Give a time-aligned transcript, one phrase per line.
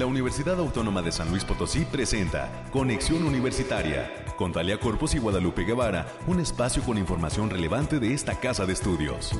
[0.00, 5.64] la Universidad Autónoma de San Luis Potosí presenta Conexión Universitaria con Talia Corpus y Guadalupe
[5.64, 9.38] Guevara, un espacio con información relevante de esta casa de estudios.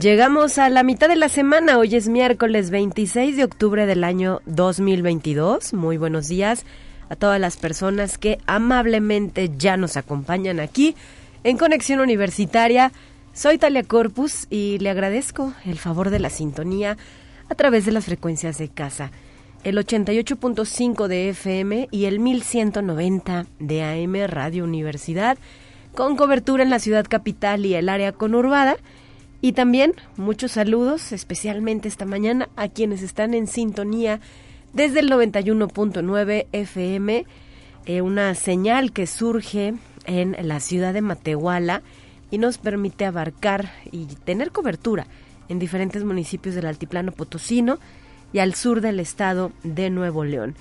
[0.00, 4.40] Llegamos a la mitad de la semana, hoy es miércoles 26 de octubre del año
[4.46, 5.74] 2022.
[5.74, 6.64] Muy buenos días
[7.08, 10.94] a todas las personas que amablemente ya nos acompañan aquí
[11.44, 12.92] en Conexión Universitaria.
[13.32, 16.96] Soy Talia Corpus y le agradezco el favor de la sintonía
[17.48, 19.10] a través de las frecuencias de casa,
[19.62, 25.38] el 88.5 de FM y el 1190 de AM Radio Universidad,
[25.94, 28.76] con cobertura en la ciudad capital y el área conurbada.
[29.40, 34.20] Y también muchos saludos, especialmente esta mañana, a quienes están en sintonía
[34.76, 37.24] desde el 91.9 FM,
[37.86, 39.72] eh, una señal que surge
[40.04, 41.80] en la ciudad de Matehuala
[42.30, 45.06] y nos permite abarcar y tener cobertura
[45.48, 47.78] en diferentes municipios del altiplano potosino
[48.34, 50.54] y al sur del estado de Nuevo León.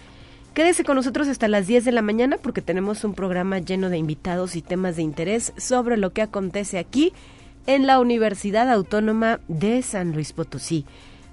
[0.53, 3.97] Quédese con nosotros hasta las 10 de la mañana porque tenemos un programa lleno de
[3.97, 7.11] invitados y temas de interés sobre lo que acontece aquí
[7.67, 10.85] en la Universidad Autónoma de San Luis Potosí.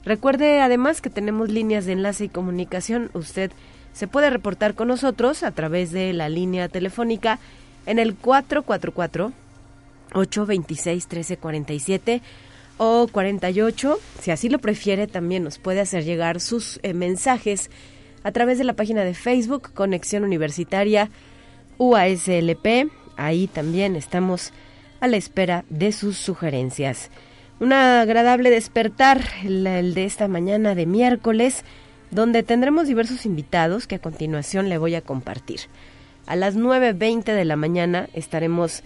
[0.04, 3.10] Recuerde además que tenemos líneas de enlace y comunicación.
[3.14, 3.52] Usted
[3.92, 7.38] se puede reportar con nosotros a través de la línea telefónica
[7.86, 9.32] en el 444
[10.14, 12.22] 826 1347
[12.78, 13.98] o 48.
[14.20, 17.70] Si así lo prefiere, también nos puede hacer llegar sus eh, mensajes
[18.24, 21.10] a través de la página de Facebook Conexión Universitaria
[21.78, 22.90] UASLP.
[23.16, 24.52] Ahí también estamos
[25.00, 27.10] a la espera de sus sugerencias.
[27.62, 31.62] Un agradable despertar el, de esta mañana de miércoles,
[32.10, 35.60] donde tendremos diversos invitados que a continuación le voy a compartir.
[36.26, 38.82] A las 9.20 de la mañana estaremos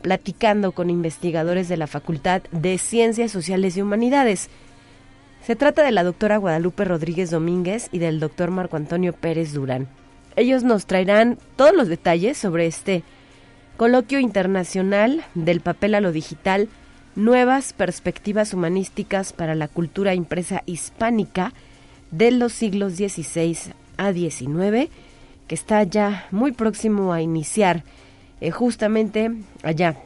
[0.00, 4.48] platicando con investigadores de la Facultad de Ciencias Sociales y Humanidades.
[5.42, 9.86] Se trata de la doctora Guadalupe Rodríguez Domínguez y del doctor Marco Antonio Pérez Durán.
[10.34, 13.02] Ellos nos traerán todos los detalles sobre este
[13.76, 16.70] coloquio internacional del papel a lo digital
[17.16, 21.52] Nuevas perspectivas humanísticas para la cultura impresa hispánica
[22.10, 23.56] de los siglos XVI
[23.96, 24.90] a XIX,
[25.46, 27.84] que está ya muy próximo a iniciar
[28.40, 29.30] eh, justamente
[29.62, 29.96] allá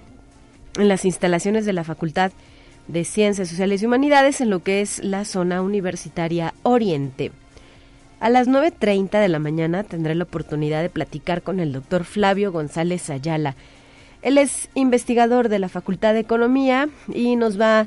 [0.77, 2.31] en las instalaciones de la Facultad
[2.89, 7.33] de Ciencias Sociales y Humanidades en lo que es la zona universitaria Oriente.
[8.21, 12.51] A las 9.30 de la mañana tendré la oportunidad de platicar con el doctor Flavio
[12.51, 13.55] González Ayala,
[14.23, 17.87] él es investigador de la Facultad de Economía y nos va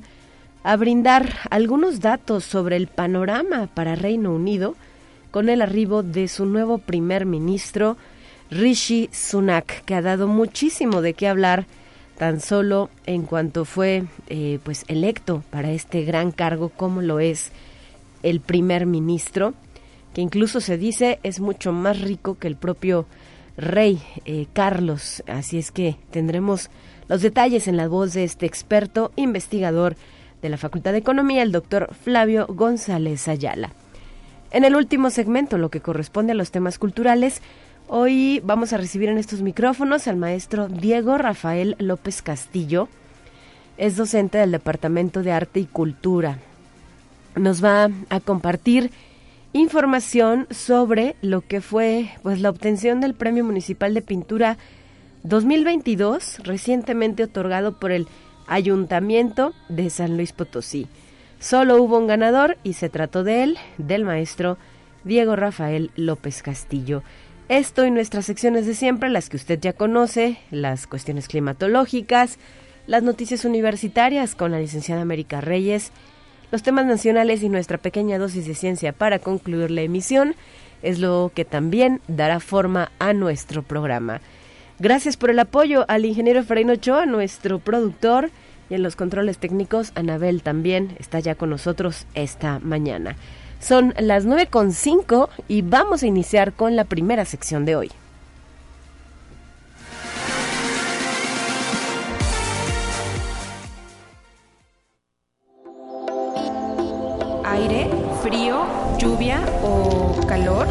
[0.64, 4.76] a brindar algunos datos sobre el panorama para Reino Unido
[5.32, 7.98] con el arribo de su nuevo primer ministro,
[8.50, 11.66] Rishi Sunak, que ha dado muchísimo de qué hablar
[12.18, 17.52] tan solo en cuanto fue eh, pues electo para este gran cargo como lo es
[18.22, 19.54] el primer ministro,
[20.14, 23.08] que incluso se dice es mucho más rico que el propio
[23.58, 25.24] rey eh, Carlos.
[25.28, 26.70] Así es que tendremos
[27.08, 29.96] los detalles en la voz de este experto investigador
[30.42, 33.72] de la Facultad de Economía, el doctor Flavio González Ayala.
[34.52, 37.42] En el último segmento, lo que corresponde a los temas culturales,
[37.88, 42.90] hoy vamos a recibir en estos micrófonos al maestro Diego Rafael López Castillo.
[43.78, 46.40] Es docente del Departamento de Arte y Cultura.
[47.36, 48.92] Nos va a compartir
[49.54, 54.58] información sobre lo que fue pues la obtención del Premio Municipal de Pintura
[55.24, 58.08] 2022, recientemente otorgado por el
[58.48, 60.88] Ayuntamiento de San Luis Potosí.
[61.40, 64.58] Solo hubo un ganador y se trató de él, del maestro
[65.04, 67.04] Diego Rafael López Castillo.
[67.50, 72.38] Esto y nuestras secciones de siempre, las que usted ya conoce, las cuestiones climatológicas,
[72.88, 75.92] las noticias universitarias con la licenciada América Reyes,
[76.52, 80.36] los temas nacionales y nuestra pequeña dosis de ciencia para concluir la emisión
[80.84, 84.22] es lo que también dará forma a nuestro programa.
[84.80, 88.32] Gracias por el apoyo al ingeniero Freino Ochoa, nuestro productor,
[88.70, 93.16] y en los controles técnicos, Anabel también está ya con nosotros esta mañana.
[93.60, 97.92] Son las 9.5 y vamos a iniciar con la primera sección de hoy.
[107.52, 107.90] Aire,
[108.24, 108.66] frío,
[108.98, 110.68] lluvia o calor?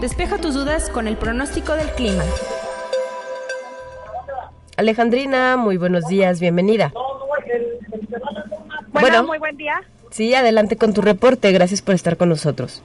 [0.00, 2.24] Despeja tus dudas con el pronóstico del clima.
[4.76, 6.92] Alejandrina, muy buenos días, bienvenida.
[8.88, 9.82] Bueno, muy buen día.
[10.10, 12.82] Sí, adelante con tu reporte, gracias por estar con nosotros.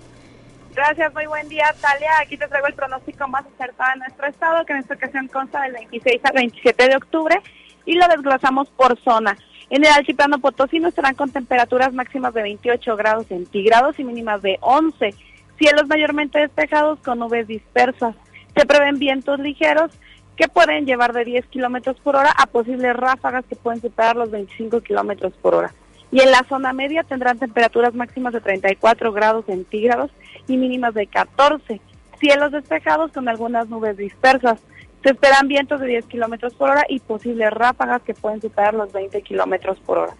[0.76, 2.12] Gracias, muy buen día, Talia.
[2.22, 5.62] Aquí te traigo el pronóstico más acertado de nuestro estado, que en esta ocasión consta
[5.62, 7.42] del 26 al 27 de octubre,
[7.86, 9.38] y lo desglosamos por zona.
[9.72, 14.58] En el altiplano potosino estarán con temperaturas máximas de 28 grados centígrados y mínimas de
[14.60, 15.16] 11.
[15.58, 18.14] Cielos mayormente despejados con nubes dispersas.
[18.54, 19.92] Se prevén vientos ligeros
[20.36, 24.30] que pueden llevar de 10 kilómetros por hora a posibles ráfagas que pueden superar los
[24.30, 25.74] 25 kilómetros por hora.
[26.12, 30.12] Y en la zona media tendrán temperaturas máximas de 34 grados centígrados
[30.50, 31.80] y mínimas de 14.
[32.20, 34.60] Cielos despejados con algunas nubes dispersas.
[35.04, 38.92] Se esperan vientos de 10 kilómetros por hora y posibles ráfagas que pueden superar los
[38.92, 40.14] 20 kilómetros por hora.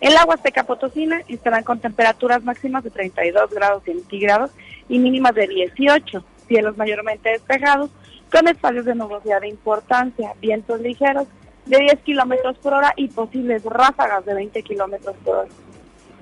[0.00, 4.50] En la Huasteca Potosina estarán con temperaturas máximas de 32 grados centígrados
[4.88, 6.24] y mínimas de 18.
[6.48, 7.90] Cielos mayormente despejados
[8.30, 11.28] con espacios de nubosidad de importancia, vientos ligeros
[11.66, 15.48] de 10 kilómetros por hora y posibles ráfagas de 20 kilómetros por hora.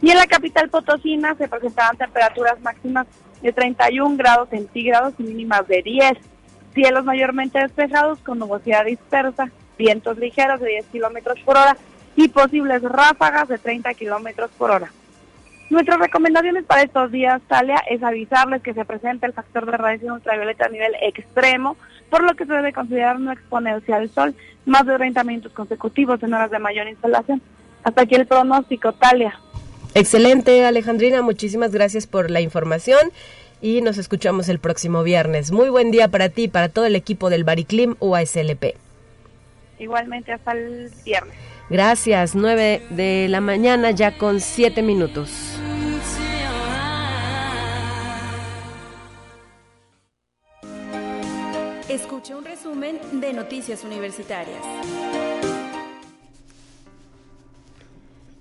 [0.03, 3.06] Y en la capital Potosina se presentarán temperaturas máximas
[3.41, 6.12] de 31 grados centígrados y mínimas de 10.
[6.75, 11.77] Cielos mayormente despejados con nubosidad dispersa, vientos ligeros de 10 kilómetros por hora
[12.17, 14.91] y posibles ráfagas de 30 kilómetros por hora.
[15.71, 20.13] Nuestras recomendaciones para estos días, Talia, es avisarles que se presenta el factor de radiación
[20.13, 21.77] ultravioleta a nivel extremo,
[22.11, 24.35] por lo que se debe considerar no exponerse al sol
[24.67, 27.41] más de 30 minutos consecutivos en horas de mayor insolación.
[27.85, 29.39] Hasta aquí el pronóstico, Talia.
[29.95, 33.11] Excelente, Alejandrina, muchísimas gracias por la información
[33.62, 35.53] y nos escuchamos el próximo viernes.
[35.53, 38.75] Muy buen día para ti y para todo el equipo del Bariclim UASLP.
[39.79, 41.35] Igualmente, hasta el viernes.
[41.70, 45.56] Gracias, 9 de la mañana ya con 7 minutos.
[51.88, 54.61] Escucha un resumen de Noticias Universitarias.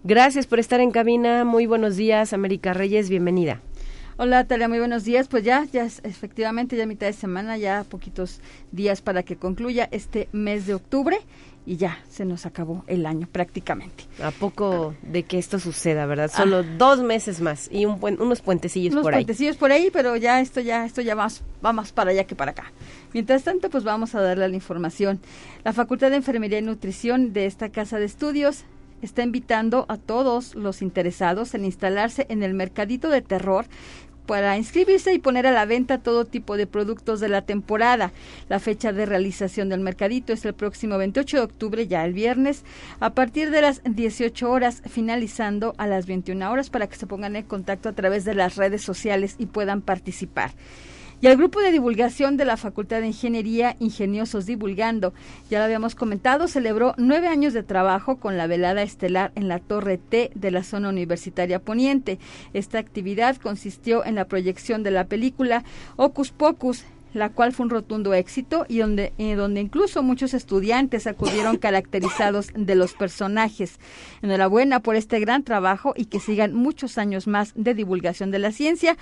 [0.03, 1.45] Gracias por estar en cabina.
[1.45, 3.09] Muy buenos días, América Reyes.
[3.09, 3.61] Bienvenida.
[4.23, 5.27] Hola Talia, muy buenos días.
[5.27, 8.39] Pues ya, ya efectivamente ya mitad de semana, ya poquitos
[8.71, 11.17] días para que concluya este mes de octubre
[11.65, 14.03] y ya se nos acabó el año prácticamente.
[14.21, 16.29] A poco de que esto suceda, ¿verdad?
[16.31, 16.75] Solo ah.
[16.77, 19.07] dos meses más y un unos puentecillos por ahí.
[19.07, 22.25] Unos puentecillos por ahí, pero ya esto ya esto ya más va más para allá
[22.25, 22.71] que para acá.
[23.13, 25.19] Mientras tanto, pues vamos a darle la información.
[25.63, 28.65] La Facultad de Enfermería y Nutrición de esta casa de estudios
[29.01, 33.65] está invitando a todos los interesados en instalarse en el mercadito de terror
[34.25, 38.11] para inscribirse y poner a la venta todo tipo de productos de la temporada.
[38.49, 42.63] La fecha de realización del mercadito es el próximo 28 de octubre, ya el viernes,
[42.99, 47.35] a partir de las 18 horas, finalizando a las 21 horas para que se pongan
[47.35, 50.51] en contacto a través de las redes sociales y puedan participar.
[51.21, 55.13] Y el grupo de divulgación de la Facultad de Ingeniería Ingeniosos Divulgando,
[55.51, 59.59] ya lo habíamos comentado, celebró nueve años de trabajo con la velada estelar en la
[59.59, 62.17] Torre T de la zona universitaria poniente.
[62.53, 65.63] Esta actividad consistió en la proyección de la película
[65.95, 71.07] Ocus Pocus, la cual fue un rotundo éxito y donde, eh, donde incluso muchos estudiantes
[71.07, 73.79] acudieron caracterizados de los personajes.
[74.21, 78.51] Enhorabuena por este gran trabajo y que sigan muchos años más de divulgación de la
[78.51, 78.97] ciencia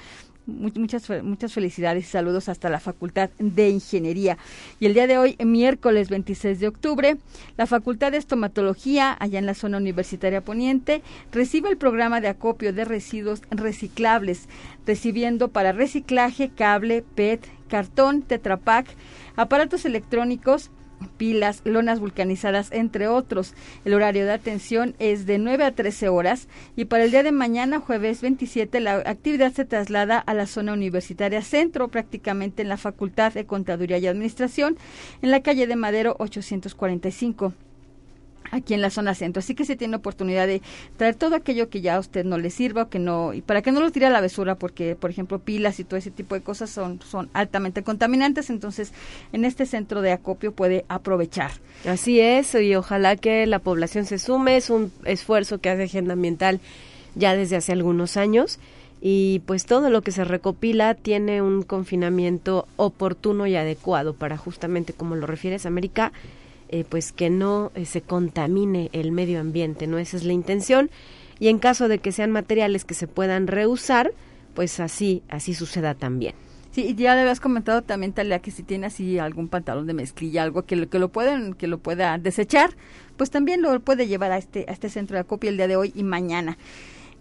[0.49, 4.37] muchas, muchas felicidades y saludos hasta la Facultad de Ingeniería.
[4.79, 7.17] Y el día de hoy, miércoles 26 de octubre,
[7.57, 11.01] la Facultad de Estomatología, allá en la zona universitaria poniente,
[11.31, 14.49] recibe el programa de acopio de residuos reciclables,
[14.85, 18.87] recibiendo para reciclaje cable, PET, cartón, tetrapac,
[19.35, 20.71] aparatos electrónicos,
[21.17, 23.53] pilas, lonas vulcanizadas, entre otros.
[23.85, 27.31] El horario de atención es de 9 a 13 horas y para el día de
[27.31, 32.77] mañana, jueves 27, la actividad se traslada a la zona universitaria centro, prácticamente en la
[32.77, 34.77] Facultad de Contaduría y Administración,
[35.21, 37.53] en la calle de Madero 845
[38.51, 39.39] aquí en la zona centro.
[39.39, 40.61] Así que se tiene oportunidad de
[40.97, 43.61] traer todo aquello que ya a usted no le sirva o que no, y para
[43.61, 46.35] que no lo tire a la basura, porque, por ejemplo, pilas y todo ese tipo
[46.35, 48.93] de cosas son, son altamente contaminantes, entonces
[49.33, 51.51] en este centro de acopio puede aprovechar.
[51.85, 56.13] Así es, y ojalá que la población se sume, es un esfuerzo que hace Agenda
[56.13, 56.59] Ambiental
[57.15, 58.59] ya desde hace algunos años
[59.01, 64.93] y pues todo lo que se recopila tiene un confinamiento oportuno y adecuado para justamente
[64.93, 66.11] como lo refieres América
[66.69, 69.97] eh, pues que no eh, se contamine el medio ambiente, ¿no?
[69.97, 70.89] Esa es la intención.
[71.39, 74.11] Y en caso de que sean materiales que se puedan reusar,
[74.53, 76.35] pues así, así suceda también.
[76.71, 80.43] Sí, ya le habías comentado también, Talia, que si tiene así algún pantalón de mezclilla,
[80.43, 82.75] algo que lo, que lo pueden, que lo pueda desechar,
[83.17, 85.75] pues también lo puede llevar a este, a este centro de acopio el día de
[85.75, 86.57] hoy y mañana.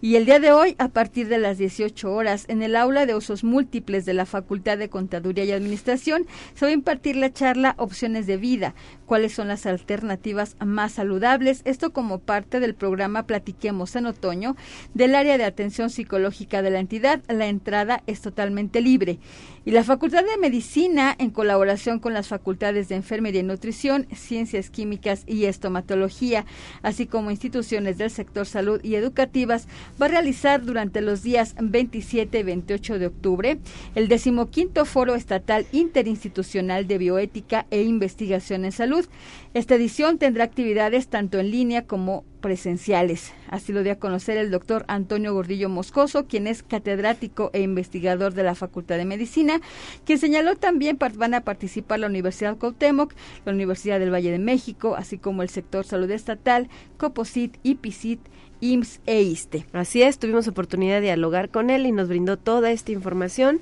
[0.01, 3.15] Y el día de hoy, a partir de las 18 horas, en el aula de
[3.15, 7.75] usos múltiples de la Facultad de Contaduría y Administración, se va a impartir la charla
[7.77, 8.75] Opciones de Vida,
[9.05, 11.63] cuáles son las alternativas más saludables.
[11.65, 14.55] Esto como parte del programa Platiquemos en Otoño
[14.93, 17.21] del área de atención psicológica de la entidad.
[17.27, 19.19] La entrada es totalmente libre.
[19.69, 24.71] Y la Facultad de Medicina, en colaboración con las facultades de Enfermería y Nutrición, Ciencias
[24.71, 26.47] Químicas y Estomatología,
[26.81, 29.67] así como instituciones del sector salud y educativas,
[30.01, 33.59] va a realizar durante los días 27 y 28 de octubre
[33.93, 39.05] el decimoquinto Foro Estatal Interinstitucional de Bioética e Investigación en Salud.
[39.55, 43.33] Esta edición tendrá actividades tanto en línea como presenciales.
[43.47, 48.35] Así lo dio a conocer el doctor Antonio Gordillo Moscoso, quien es catedrático e investigador
[48.35, 49.59] de la Facultad de Medicina,
[50.05, 54.95] quien señaló también van a participar la Universidad Cuauhtémoc, la Universidad del Valle de México,
[54.95, 58.19] así como el sector salud estatal, Coposit, IPICIT,
[58.61, 59.65] IMSS e ISTE.
[59.73, 63.61] Así es, tuvimos oportunidad de dialogar con él y nos brindó toda esta información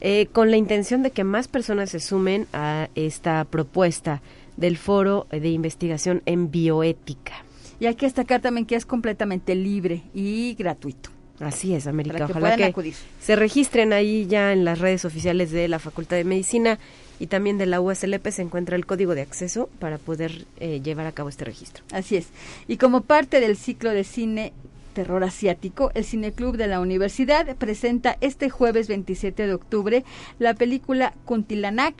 [0.00, 4.22] eh, con la intención de que más personas se sumen a esta propuesta
[4.56, 7.44] del Foro de Investigación en Bioética.
[7.78, 11.10] Y hay que destacar también que es completamente libre y gratuito.
[11.40, 12.26] Así es, América.
[12.28, 16.78] Ojalá que se registren ahí ya en las redes oficiales de la Facultad de Medicina
[17.18, 21.06] y también de la USLP se encuentra el código de acceso para poder eh, llevar
[21.06, 21.82] a cabo este registro.
[21.92, 22.28] Así es.
[22.68, 24.52] Y como parte del ciclo de cine
[24.90, 30.04] terror asiático, el Cineclub de la Universidad presenta este jueves 27 de octubre
[30.38, 31.94] la película Kuntilanak.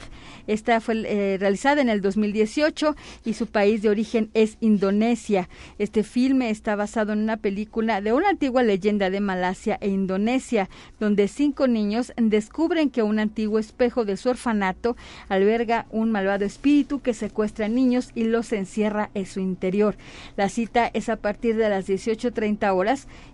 [0.46, 5.48] Esta fue eh, realizada en el 2018 y su país de origen es Indonesia.
[5.78, 10.68] Este filme está basado en una película de una antigua leyenda de Malasia e Indonesia,
[10.98, 14.96] donde cinco niños descubren que un antiguo espejo de su orfanato
[15.28, 19.96] alberga un malvado espíritu que secuestra niños y los encierra en su interior.
[20.36, 22.79] La cita es a partir de las 18.30 horas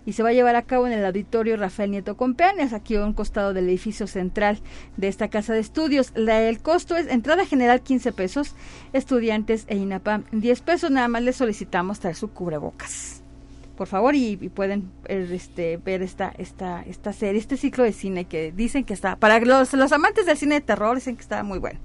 [0.05, 3.05] y se va a llevar a cabo en el auditorio Rafael Nieto Compeanes, aquí a
[3.05, 4.59] un costado del edificio central
[4.97, 6.11] de esta casa de estudios.
[6.15, 8.55] el costo es entrada general 15 pesos,
[8.93, 10.91] estudiantes e INAPAM 10 pesos.
[10.91, 13.21] Nada más les solicitamos traer su cubrebocas.
[13.77, 18.25] Por favor, y, pueden eh, este, ver esta, esta, esta serie, este ciclo de cine
[18.25, 21.43] que dicen que está, para los, los amantes del cine de terror, dicen que está
[21.43, 21.79] muy bueno.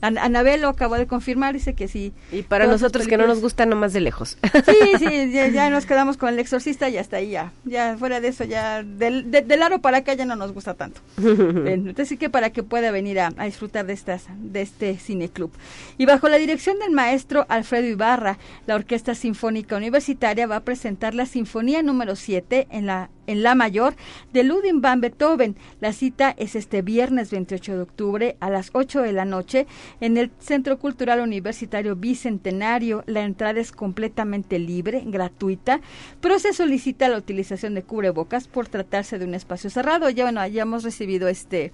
[0.00, 2.12] Anabel lo acabó de confirmar, dice que sí.
[2.30, 4.38] Y para nosotros que no nos gusta nomás de lejos.
[4.64, 7.52] Sí, sí, ya, nos quedamos con el exorcista y hasta ahí ya.
[7.64, 11.00] Ya fuera de eso, ya del, del aro para acá ya no nos gusta tanto.
[11.18, 15.50] Entonces sí que para que pueda venir a, disfrutar de, estas, de este cineclub.
[15.96, 21.14] Y bajo la dirección del maestro Alfredo Ibarra, la Orquesta Sinfónica Universitaria va a presentar
[21.14, 23.94] la Sinfonía número 7 en la en La Mayor
[24.32, 25.54] de Ludwig van Beethoven.
[25.80, 29.66] La cita es este viernes 28 de octubre a las 8 de la noche
[30.00, 33.04] en el Centro Cultural Universitario Bicentenario.
[33.06, 35.80] La entrada es completamente libre, gratuita,
[36.20, 40.10] pero se solicita la utilización de cubrebocas por tratarse de un espacio cerrado.
[40.10, 41.72] Ya bueno, ya hemos recibido este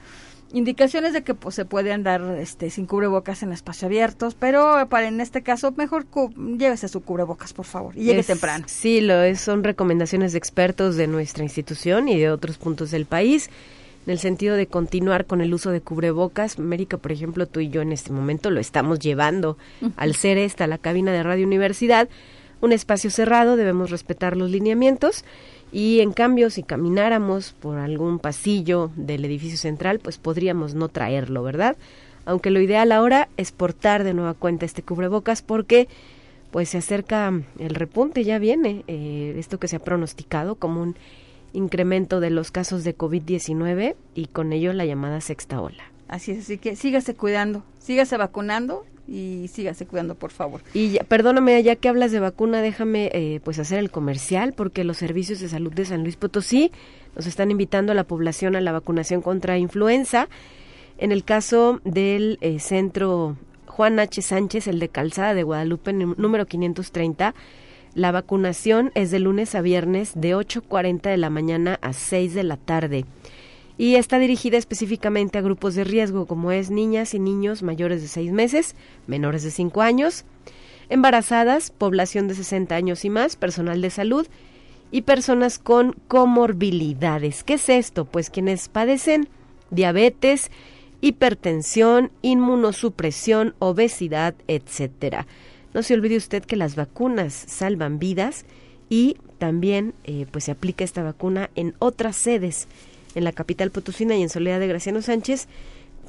[0.53, 5.09] indicaciones de que pues, se puede andar este, sin cubrebocas en espacios abiertos, pero para
[5.09, 6.07] en este caso mejor
[6.57, 8.65] llévese su cubrebocas, por favor, y llegue temprano.
[8.69, 13.07] Sí, lo es, son recomendaciones de expertos de nuestra institución y de otros puntos del
[13.07, 13.51] país
[14.07, 16.59] en el sentido de continuar con el uso de cubrebocas.
[16.59, 19.57] América, por ejemplo, tú y yo en este momento lo estamos llevando
[19.97, 22.09] al ser esta la cabina de Radio Universidad,
[22.61, 25.25] un espacio cerrado, debemos respetar los lineamientos
[25.73, 31.43] y en cambio, si camináramos por algún pasillo del edificio central, pues podríamos no traerlo,
[31.43, 31.77] ¿verdad?
[32.27, 35.89] Aunque lo ideal ahora es portar de nueva cuenta este cubrebocas porque
[36.53, 40.95] pues se acerca el repunte, ya viene eh, esto que se ha pronosticado como un
[41.55, 45.85] incremento de los casos de COVID-19 y con ello la llamada sexta ola.
[46.09, 50.61] Así es, así que sígase cuidando, sígase vacunando y sígase cuidando, por favor.
[50.75, 54.99] Y perdóname, ya que hablas de vacuna, déjame eh, pues hacer el comercial, porque los
[54.99, 56.73] servicios de salud de San Luis Potosí
[57.17, 60.29] nos están invitando a la población a la vacunación contra influenza.
[60.99, 64.23] En el caso del eh, centro Juan H.
[64.23, 67.35] Sánchez, el de Calzada de Guadalupe, número 530,
[67.95, 72.45] la vacunación es de lunes a viernes de 8.40 de la mañana a 6 de
[72.45, 73.05] la tarde
[73.77, 78.09] y está dirigida específicamente a grupos de riesgo como es niñas y niños mayores de
[78.09, 78.75] 6 meses,
[79.07, 80.25] menores de 5 años,
[80.89, 84.27] embarazadas, población de 60 años y más, personal de salud
[84.91, 87.43] y personas con comorbilidades.
[87.43, 88.05] ¿Qué es esto?
[88.05, 89.29] Pues quienes padecen
[89.71, 90.51] diabetes,
[91.01, 95.27] hipertensión, inmunosupresión, obesidad, etcétera.
[95.75, 98.47] No se olvide usted que las vacunas salvan vidas
[98.89, 102.69] y también eh, pues se aplica esta vacuna en otras sedes
[103.17, 105.49] en la capital potosina y en Soledad de Graciano Sánchez,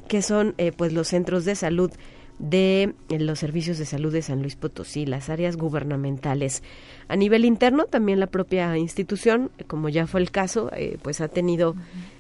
[0.08, 1.92] que son eh, pues los centros de salud
[2.38, 6.62] de eh, los servicios de salud de San Luis Potosí, las áreas gubernamentales.
[7.08, 10.70] A nivel interno, también la propia institución, como ya fue el caso,
[11.02, 11.76] pues ha tenido,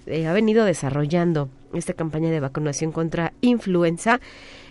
[0.08, 4.20] ha venido desarrollando esta campaña de vacunación contra influenza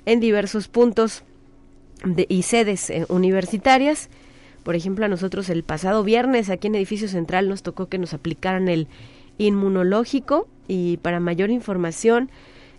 [0.06, 1.24] en diversos puntos
[2.04, 4.08] de, y sedes universitarias.
[4.62, 8.14] Por ejemplo, a nosotros el pasado viernes aquí en Edificio Central nos tocó que nos
[8.14, 8.88] aplicaran el
[9.38, 12.30] inmunológico y para mayor información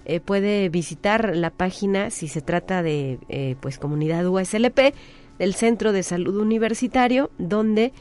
[0.06, 4.94] eh, puede visitar la página si se trata de eh, pues comunidad USLP
[5.40, 7.92] del Centro de Salud Universitario donde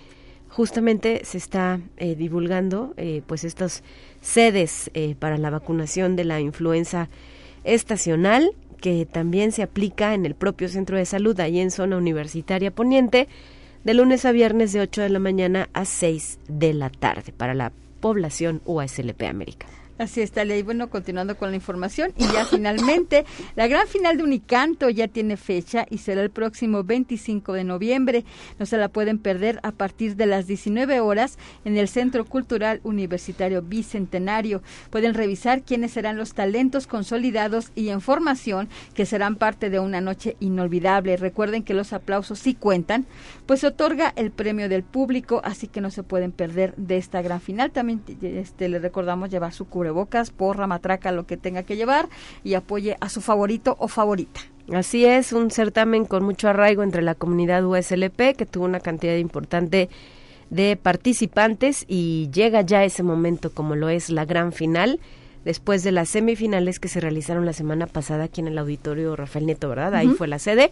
[0.49, 2.95] justamente se está eh, divulgando
[3.27, 3.83] pues estas
[4.21, 7.09] sedes para la vacunación de la influenza
[7.65, 8.53] estacional
[8.85, 13.29] que también se aplica en el propio centro de salud ahí en zona universitaria poniente
[13.83, 17.55] de lunes a viernes de 8 de la mañana a 6 de la tarde para
[17.55, 19.67] la población UASLP América.
[19.97, 23.25] Así está, Y bueno, continuando con la información, y ya finalmente,
[23.55, 28.25] la gran final de Unicanto ya tiene fecha y será el próximo 25 de noviembre.
[28.59, 32.81] No se la pueden perder a partir de las 19 horas en el Centro Cultural
[32.83, 34.63] Universitario Bicentenario.
[34.91, 40.01] Pueden revisar quiénes serán los talentos consolidados y en formación que serán parte de una
[40.01, 41.17] noche inolvidable.
[41.17, 43.07] Recuerden que los aplausos sí cuentan,
[43.47, 47.41] pues otorga el premio del público, así que no se pueden perder de esta gran
[47.41, 47.71] final.
[47.71, 52.09] También este, le recordamos llevar su cubrebocas, porra, matraca, lo que tenga que llevar
[52.43, 54.41] y apoye a su favorito o favorita.
[54.73, 59.17] Así es, un certamen con mucho arraigo entre la comunidad USLP que tuvo una cantidad
[59.17, 59.91] importante
[60.49, 65.01] de participantes y llega ya ese momento como lo es la gran final
[65.45, 69.45] después de las semifinales que se realizaron la semana pasada aquí en el auditorio Rafael
[69.45, 69.95] Nieto, ¿verdad?
[69.95, 70.71] Ahí fue la sede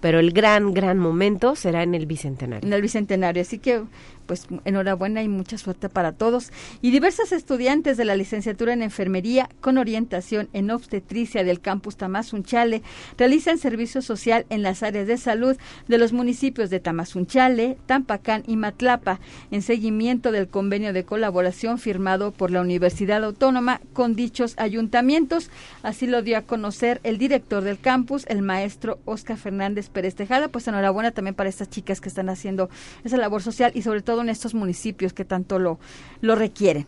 [0.00, 2.66] pero el gran, gran momento será en el Bicentenario.
[2.66, 3.82] En el Bicentenario, así que
[4.28, 6.52] pues enhorabuena y mucha suerte para todos.
[6.82, 12.82] Y diversas estudiantes de la licenciatura en enfermería con orientación en obstetricia del campus Tamazunchale
[13.16, 15.56] realizan servicio social en las áreas de salud
[15.88, 19.18] de los municipios de Tamazunchale, Tampacán y Matlapa,
[19.50, 25.50] en seguimiento del convenio de colaboración firmado por la Universidad Autónoma con dichos ayuntamientos.
[25.82, 30.48] Así lo dio a conocer el director del campus, el maestro Oscar Fernández Pérez Tejada.
[30.48, 32.68] Pues enhorabuena también para estas chicas que están haciendo
[33.04, 35.78] esa labor social y sobre todo estos municipios que tanto lo,
[36.20, 36.86] lo requieren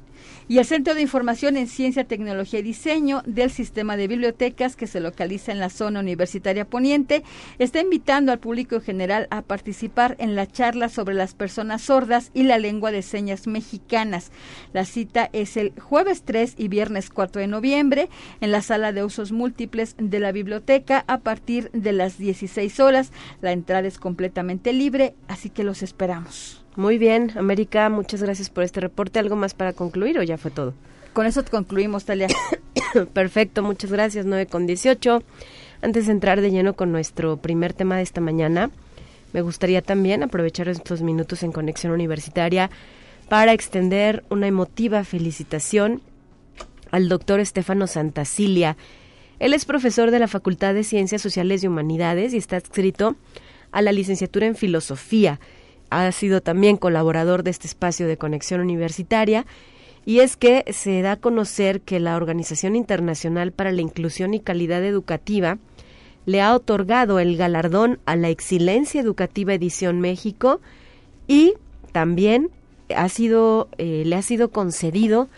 [0.49, 4.87] y el Centro de Información en Ciencia, Tecnología y Diseño del Sistema de Bibliotecas, que
[4.87, 7.23] se localiza en la zona universitaria poniente,
[7.59, 12.31] está invitando al público en general a participar en la charla sobre las personas sordas
[12.35, 14.33] y la lengua de señas mexicanas.
[14.73, 18.09] La cita es el jueves 3 y viernes 4 de noviembre
[18.41, 23.13] en la sala de usos múltiples de la biblioteca a partir de las 16 horas.
[23.41, 26.60] La entrada es completamente libre, así que los esperamos.
[26.77, 29.19] Muy bien, América, muchas gracias por este reporte.
[29.19, 30.73] ¿Algo más para concluir o ya fue todo?
[31.13, 32.29] Con eso concluimos, Talia.
[33.13, 35.23] Perfecto, muchas gracias, 9 con 18.
[35.83, 38.71] Antes de entrar de lleno con nuestro primer tema de esta mañana,
[39.33, 42.71] me gustaría también aprovechar estos minutos en Conexión Universitaria
[43.29, 46.03] para extender una emotiva felicitación
[46.93, 48.77] al doctor Estefano Santacilia.
[49.41, 53.17] Él es profesor de la Facultad de Ciencias Sociales y Humanidades y está adscrito
[53.73, 55.41] a la licenciatura en Filosofía
[55.91, 59.47] ha sido también colaborador de este espacio de conexión universitaria
[60.07, 64.41] y es que se da a conocer que la Organización Internacional para la Inclusión y
[64.41, 65.59] Calidad Educativa
[66.27, 70.61] le ha otorgado el galardón a la Excelencia Educativa Edición México
[71.27, 71.55] y
[71.93, 72.51] también
[72.95, 75.29] ha sido, eh, le ha sido concedido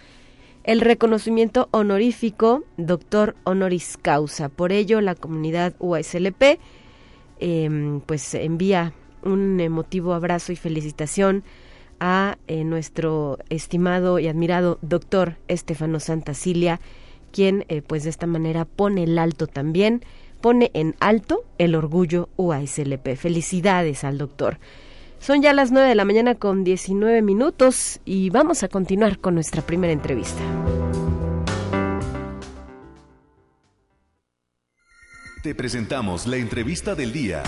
[0.65, 4.49] el reconocimiento honorífico doctor honoris causa.
[4.49, 6.61] Por ello, la comunidad USLP
[7.41, 11.45] em, pues envía un emotivo abrazo y felicitación
[12.01, 16.81] a eh, nuestro estimado y admirado doctor Estefano Santacilia,
[17.33, 20.05] quien eh, pues de esta manera pone el alto también,
[20.41, 23.17] pone en alto el orgullo UASLP.
[23.17, 24.59] Felicidades al doctor.
[25.21, 29.35] Son ya las 9 de la mañana con 19 minutos y vamos a continuar con
[29.35, 30.43] nuestra primera entrevista.
[35.45, 37.45] Te presentamos la entrevista del día.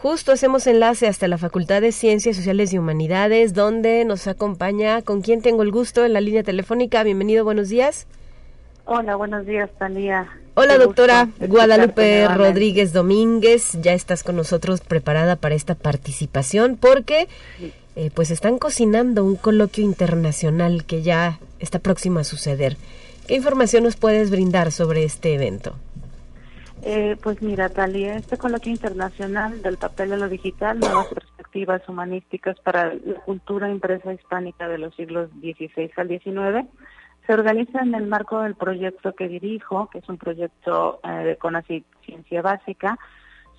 [0.00, 5.22] Justo hacemos enlace hasta la Facultad de Ciencias Sociales y Humanidades, donde nos acompaña, con
[5.22, 7.02] quien tengo el gusto en la línea telefónica.
[7.02, 8.06] Bienvenido, buenos días.
[8.84, 10.28] Hola, buenos días, Talía.
[10.54, 13.76] Hola, doctora Guadalupe Rodríguez Domínguez.
[13.82, 17.26] Ya estás con nosotros preparada para esta participación porque
[17.96, 22.76] eh, pues están cocinando un coloquio internacional que ya está próximo a suceder.
[23.26, 25.74] ¿Qué información nos puedes brindar sobre este evento?
[26.82, 32.58] Eh, pues mira, Talia, este coloquio internacional del papel de lo digital, nuevas perspectivas humanísticas
[32.60, 36.68] para la cultura impresa hispánica de los siglos XVI al XIX,
[37.26, 41.36] se organiza en el marco del proyecto que dirijo, que es un proyecto eh, de
[41.36, 42.98] CONACYT Ciencia Básica,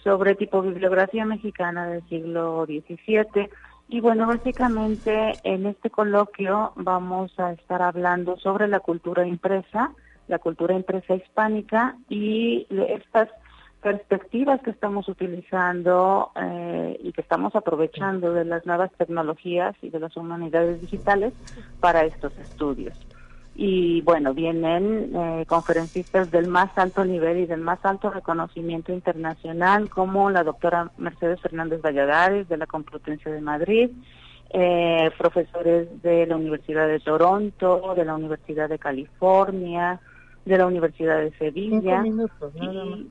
[0.04, 3.50] sobre tipo bibliografía mexicana del siglo XVII.
[3.90, 9.92] Y bueno, básicamente en este coloquio vamos a estar hablando sobre la cultura impresa,
[10.30, 13.30] la cultura impresa hispánica y estas
[13.82, 20.00] perspectivas que estamos utilizando eh, y que estamos aprovechando de las nuevas tecnologías y de
[20.00, 21.34] las humanidades digitales
[21.80, 22.98] para estos estudios.
[23.56, 29.90] Y bueno, vienen eh, conferencistas del más alto nivel y del más alto reconocimiento internacional,
[29.90, 33.90] como la doctora Mercedes Fernández Valladares de la Complutense de Madrid,
[34.52, 40.00] eh, profesores de la Universidad de Toronto, de la Universidad de California,
[40.50, 42.04] de la Universidad de Sevilla.
[42.06, 43.10] y,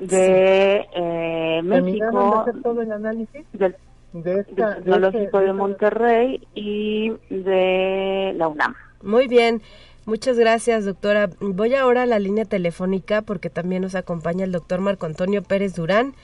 [0.00, 3.76] de eh, México, todo el análisis del,
[4.14, 8.74] de Tecnológico de, de Monterrey y de la UNAM.
[9.02, 9.60] Muy bien.
[10.06, 11.28] Muchas gracias, doctora.
[11.40, 15.74] Voy ahora a la línea telefónica porque también nos acompaña el doctor Marco Antonio Pérez
[15.74, 16.14] Durán.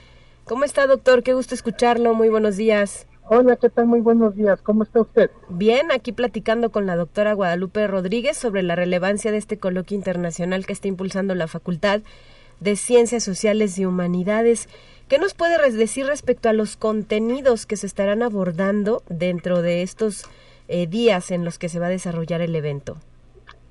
[0.43, 1.23] ¿Cómo está, doctor?
[1.23, 2.13] Qué gusto escucharlo.
[2.15, 3.07] Muy buenos días.
[3.29, 3.87] Hola, ¿qué tal?
[3.87, 4.61] Muy buenos días.
[4.61, 5.29] ¿Cómo está usted?
[5.49, 10.65] Bien, aquí platicando con la doctora Guadalupe Rodríguez sobre la relevancia de este coloquio internacional
[10.65, 11.99] que está impulsando la Facultad
[12.61, 14.69] de Ciencias Sociales y Humanidades.
[15.09, 20.23] ¿Qué nos puede decir respecto a los contenidos que se estarán abordando dentro de estos
[20.69, 22.95] eh, días en los que se va a desarrollar el evento?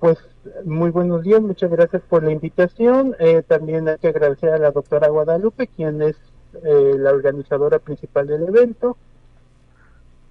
[0.01, 0.19] Pues
[0.67, 3.17] muy buenos días, muchas gracias por la invitación.
[3.19, 6.17] Eh, también hay que agradecer a la doctora Guadalupe, quien es
[6.63, 8.99] eh, la organizadora principal del evento.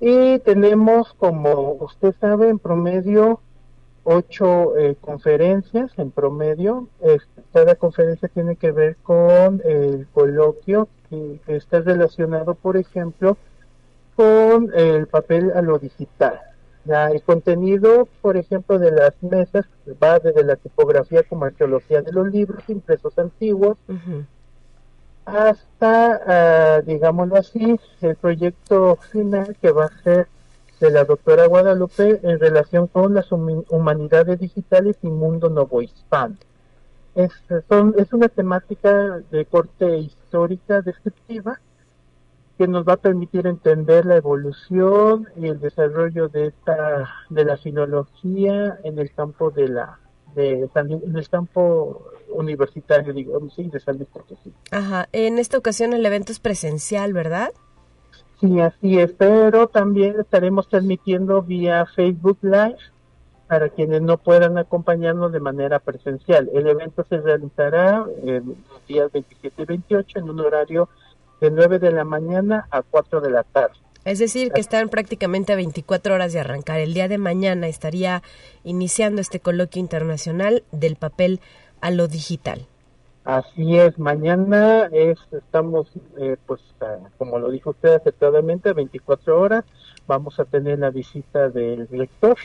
[0.07, 3.39] Y tenemos, como usted sabe, en promedio
[4.03, 6.87] ocho eh, conferencias en promedio.
[7.51, 13.35] cada conferencia tiene que ver con el coloquio que, está relacionado, por ejemplo,
[14.15, 16.39] con el papel a lo digital.
[16.85, 19.65] el contenido, por ejemplo, de las mesas
[20.03, 23.79] va desde la tipografía como arqueología de los libros impresos antiguos
[25.25, 26.21] hasta,
[26.77, 30.27] ah, digámoslo así, el proyecto final que va a ser
[30.79, 36.35] de la doctora Guadalupe en relación con las humanidades digitales y mundo novohispano.
[37.15, 37.31] Es,
[37.69, 41.59] son, es una temática de corte histórica descriptiva
[42.57, 47.57] que nos va a permitir entender la evolución y el desarrollo de esta de la
[47.57, 49.99] filología en el campo de la
[50.35, 54.53] de en el campo universitario digamos sí de San Luis Potosí.
[54.71, 57.51] Ajá, en esta ocasión el evento es presencial, ¿verdad?
[58.39, 62.77] Sí, así es, pero también estaremos transmitiendo vía Facebook Live
[63.47, 66.49] para quienes no puedan acompañarnos de manera presencial.
[66.53, 70.89] El evento se realizará en los días 27 y 28 en un horario
[71.39, 73.75] de 9 de la mañana a 4 de la tarde.
[74.03, 76.79] Es decir, que están prácticamente a 24 horas de arrancar.
[76.79, 78.21] El día de mañana estaría
[78.63, 81.41] iniciando este coloquio internacional del papel
[81.81, 82.65] a lo digital.
[83.25, 86.61] Así es, mañana es, estamos, eh, pues,
[87.17, 89.65] como lo dijo usted acertadamente, 24 horas.
[90.05, 92.37] Vamos a tener la visita del rector,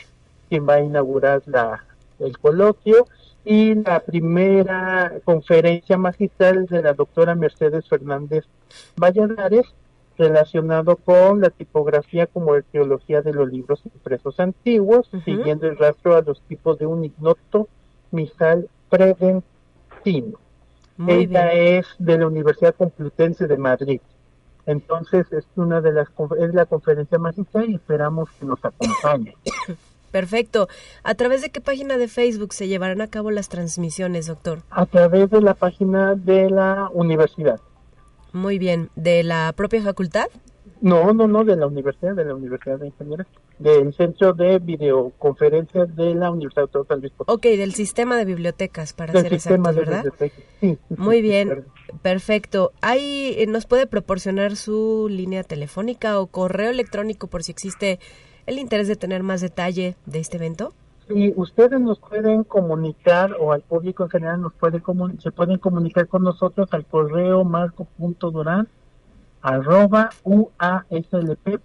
[0.49, 1.85] quien va a inaugurar la,
[2.17, 3.05] el coloquio,
[3.45, 8.45] y la primera conferencia magistral de la doctora Mercedes Fernández
[8.95, 9.65] Valladares,
[10.17, 16.21] relacionado con la tipografía como arqueología de los libros impresos antiguos, siguiendo el rastro a
[16.21, 17.67] los tipos de un ignoto
[18.11, 20.37] misal preventino.
[21.07, 24.01] Ella es de la Universidad Complutense de Madrid.
[24.67, 29.35] Entonces es una de las es la conferencia magistral y esperamos que nos acompañe.
[30.11, 30.67] Perfecto.
[31.03, 34.61] ¿A través de qué página de Facebook se llevarán a cabo las transmisiones, doctor?
[34.69, 37.59] A través de la página de la universidad.
[38.33, 38.89] Muy bien.
[38.95, 40.27] ¿De la propia facultad?
[40.81, 43.27] No, no, no, de la universidad, de la Universidad de Ingeniería,
[43.59, 48.93] del Centro de Videoconferencias de la Universidad de San Luis Ok, del sistema de bibliotecas,
[48.93, 50.05] para ser exactos, ¿verdad?
[50.59, 51.65] Sí, Muy bien,
[52.01, 52.71] perfecto.
[52.81, 57.99] ¿Hay, eh, ¿Nos puede proporcionar su línea telefónica o correo electrónico por si existe
[58.47, 60.73] el interés de tener más detalle de este evento?
[61.07, 64.81] Sí, ustedes nos pueden comunicar o al público en general nos puede
[65.19, 68.67] se pueden comunicar con nosotros al correo marco.durán
[69.41, 71.61] arroba uaslp.mx.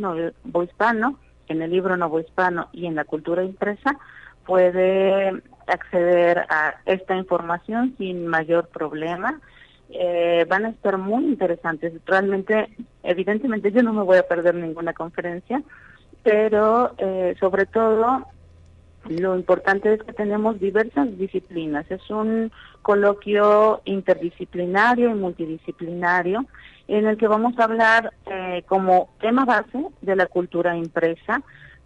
[0.63, 3.99] hispano en el libro hispano y en la cultura impresa,
[4.45, 9.41] puede acceder a esta información sin mayor problema.
[9.89, 11.93] Eh, van a estar muy interesantes.
[12.05, 12.69] Realmente,
[13.03, 15.61] evidentemente yo no me voy a perder ninguna conferencia,
[16.23, 18.25] pero eh, sobre todo
[19.07, 21.89] lo importante es que tenemos diversas disciplinas.
[21.91, 26.45] Es un coloquio interdisciplinario y multidisciplinario
[26.87, 31.41] en el que vamos a hablar eh, como tema base de la cultura impresa,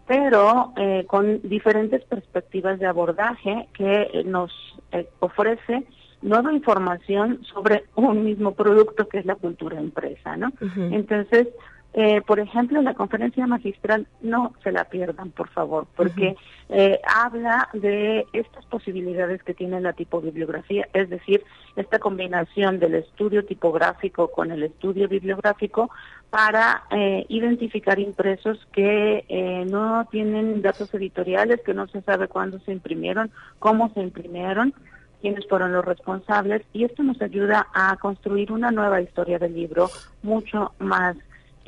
[0.08, 4.52] pero eh, con diferentes perspectivas de abordaje que nos
[4.92, 5.84] eh, ofrece
[6.22, 10.52] nueva información sobre un mismo producto que es la cultura impresa, ¿no?
[10.92, 11.48] Entonces,
[11.94, 16.36] eh, por ejemplo, la conferencia magistral no se la pierdan, por favor, porque
[16.70, 21.44] eh, habla de estas posibilidades que tiene la tipobibliografía, es decir,
[21.76, 25.90] esta combinación del estudio tipográfico con el estudio bibliográfico
[26.30, 32.72] para eh, identificar impresos que no tienen datos editoriales, que no se sabe cuándo se
[32.72, 34.76] imprimieron, cómo se imprimieron
[35.22, 39.90] quiénes fueron los responsables y esto nos ayuda a construir una nueva historia del libro
[40.24, 41.16] mucho más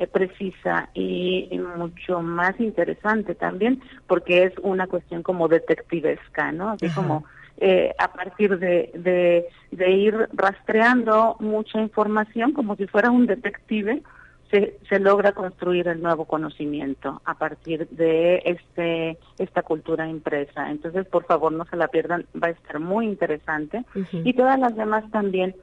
[0.06, 6.70] precisa y, mucho más interesante también, porque es una cuestión como detectivesca, ¿no?
[6.70, 7.24] Así como
[7.58, 14.02] eh, a partir de, de, de, ir rastreando mucha información, como si fuera un detective,
[14.52, 20.70] se, se logra construir el nuevo conocimiento a partir de este esta cultura impresa.
[20.70, 23.84] Entonces, por favor, no se la pierdan, va a estar muy interesante.
[24.12, 25.56] Y todas las demás también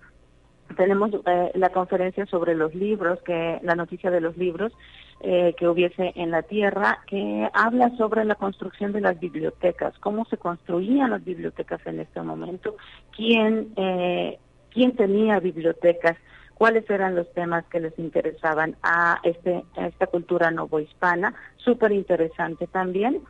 [0.75, 4.73] tenemos eh, la conferencia sobre los libros, que la noticia de los libros
[5.21, 10.25] eh, que hubiese en la tierra, que habla sobre la construcción de las bibliotecas, cómo
[10.25, 12.75] se construían las bibliotecas en este momento,
[13.15, 14.39] quién eh,
[14.71, 16.17] quién tenía bibliotecas,
[16.59, 23.21] cuáles eran los temas que les interesaban a este esta cultura novohispana, súper interesante también.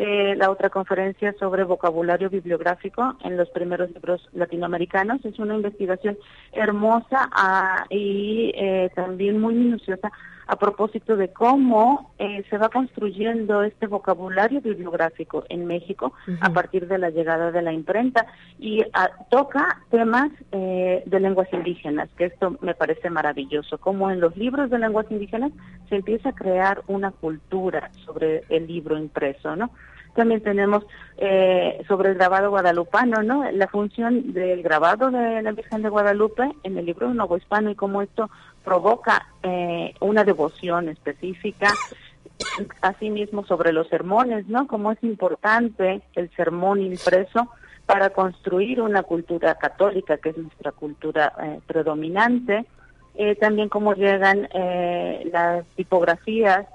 [0.00, 5.22] Eh, la otra conferencia sobre vocabulario bibliográfico en los primeros libros latinoamericanos.
[5.24, 6.16] Es una investigación
[6.52, 10.10] hermosa ah, y eh, también muy minuciosa
[10.48, 16.88] a propósito de cómo eh, se va construyendo este vocabulario bibliográfico en México a partir
[16.88, 18.26] de la llegada de la imprenta
[18.58, 24.36] y ah, toca temas de lenguas indígenas, que esto me parece maravilloso, como en los
[24.36, 25.52] libros de lenguas indígenas
[25.88, 29.70] se empieza a crear una cultura sobre el libro impreso, ¿no?
[30.14, 30.84] También tenemos
[31.18, 33.48] eh, sobre el grabado guadalupano, ¿no?
[33.52, 37.76] La función del grabado de la Virgen de Guadalupe en el libro Nuevo Hispano y
[37.76, 38.28] cómo esto
[38.68, 41.72] provoca eh, una devoción específica.
[42.82, 44.66] Asimismo sobre los sermones, ¿no?
[44.66, 47.48] Cómo es importante el sermón impreso
[47.86, 52.66] para construir una cultura católica, que es nuestra cultura eh, predominante.
[53.40, 54.48] también cómo llegan
[55.32, 56.66] las tipografías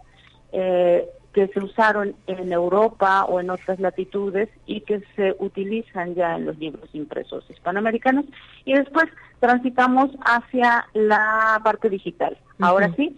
[1.33, 6.45] que se usaron en Europa o en otras latitudes y que se utilizan ya en
[6.45, 8.25] los libros impresos hispanoamericanos.
[8.65, 9.05] Y después
[9.39, 12.37] transitamos hacia la parte digital.
[12.59, 13.17] Ahora sí,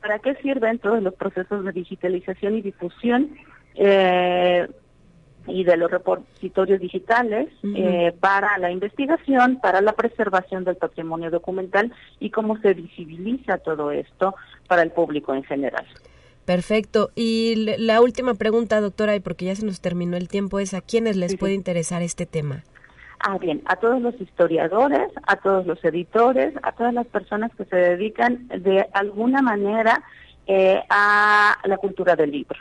[0.00, 3.36] ¿para qué sirven todos los procesos de digitalización y difusión
[3.76, 4.68] eh,
[5.46, 11.92] y de los repositorios digitales eh, para la investigación, para la preservación del patrimonio documental
[12.18, 14.34] y cómo se visibiliza todo esto
[14.66, 15.86] para el público en general?
[16.46, 17.10] Perfecto.
[17.14, 20.80] Y la última pregunta, doctora, y porque ya se nos terminó el tiempo, es a
[20.80, 22.62] quiénes les puede interesar este tema.
[23.18, 27.64] Ah, bien, a todos los historiadores, a todos los editores, a todas las personas que
[27.64, 30.04] se dedican de alguna manera
[30.46, 32.58] eh, a la cultura del libro.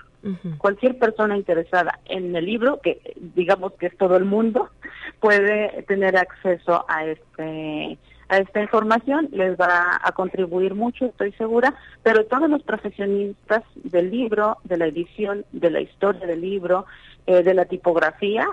[0.57, 4.71] Cualquier persona interesada en el libro, que digamos que es todo el mundo,
[5.19, 11.75] puede tener acceso a este a esta información, les va a contribuir mucho, estoy segura,
[12.03, 16.85] pero todos los profesionistas del libro, de la edición, de la historia del libro,
[17.27, 18.47] eh, de la tipografía,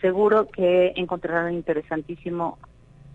[0.00, 2.58] seguro que encontrarán interesantísimo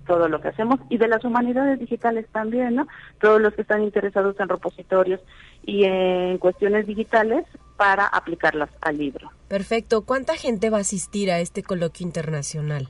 [0.05, 2.87] todo lo que hacemos y de las humanidades digitales también, ¿no?
[3.21, 5.21] Todos los que están interesados en repositorios
[5.65, 7.45] y en cuestiones digitales
[7.77, 9.31] para aplicarlas al libro.
[9.47, 10.03] Perfecto.
[10.03, 12.89] ¿Cuánta gente va a asistir a este coloquio internacional?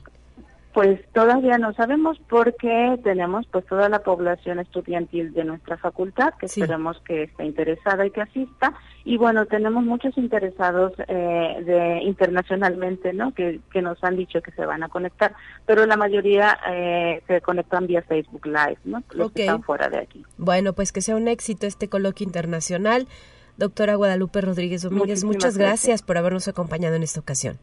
[0.74, 6.46] Pues todavía no sabemos porque tenemos pues toda la población estudiantil de nuestra facultad que
[6.46, 8.74] esperemos que esté interesada y que asista.
[9.04, 14.50] Y bueno tenemos muchos interesados eh, de internacionalmente no que, que nos han dicho que
[14.50, 19.30] se van a conectar pero la mayoría eh, se conectan vía Facebook Live no los
[19.30, 20.24] que están fuera de aquí.
[20.38, 23.06] Bueno pues que sea un éxito este coloquio internacional.
[23.56, 27.60] Doctora Guadalupe Rodríguez Domínguez muchas gracias por habernos acompañado en esta ocasión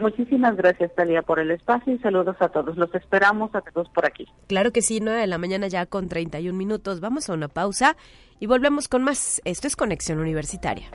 [0.00, 2.76] Muchísimas gracias, Talía, por el espacio y saludos a todos.
[2.76, 4.26] Los esperamos a todos por aquí.
[4.46, 7.00] Claro que sí, 9 de la mañana ya con 31 minutos.
[7.00, 7.96] Vamos a una pausa
[8.38, 9.42] y volvemos con más.
[9.44, 10.86] Esto es Conexión Universitaria.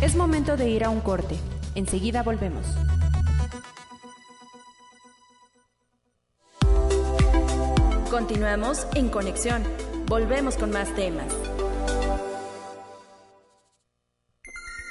[0.00, 1.36] Es momento de ir a un corte.
[1.74, 2.66] Enseguida volvemos.
[8.10, 9.62] Continuamos en conexión.
[10.06, 11.47] Volvemos con más temas.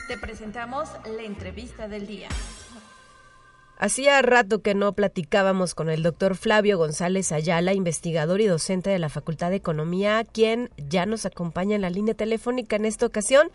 [0.08, 2.30] Te presentamos la entrevista del día.
[3.78, 9.00] Hacía rato que no platicábamos con el doctor Flavio González Ayala, investigador y docente de
[9.00, 13.50] la Facultad de Economía, quien ya nos acompaña en la línea telefónica en esta ocasión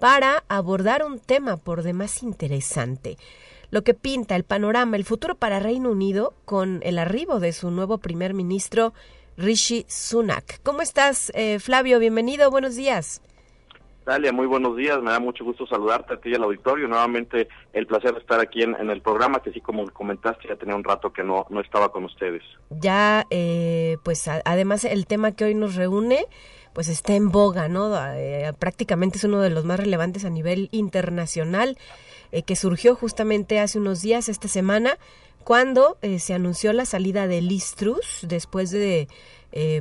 [0.00, 3.16] para abordar un tema por demás interesante.
[3.70, 7.70] Lo que pinta el panorama, el futuro para Reino Unido con el arribo de su
[7.70, 8.92] nuevo primer ministro,
[9.36, 10.60] Rishi Sunak.
[10.64, 12.00] ¿Cómo estás, eh, Flavio?
[12.00, 13.22] Bienvenido, buenos días.
[14.04, 15.00] Dalia, muy buenos días.
[15.00, 16.88] Me da mucho gusto saludarte a ti y al auditorio.
[16.88, 20.74] Nuevamente, el placer de estar aquí en, el programa, que sí, como comentaste, ya tenía
[20.74, 22.42] un rato que no, no estaba con ustedes.
[22.70, 26.26] Ya, eh, pues además el tema que hoy nos reúne,
[26.72, 27.94] pues está en boga, ¿no?
[28.14, 31.78] Eh, prácticamente es uno de los más relevantes a nivel internacional,
[32.32, 34.98] eh, que surgió justamente hace unos días, esta semana,
[35.44, 37.74] cuando se anunció la salida de Liz
[38.22, 39.08] después de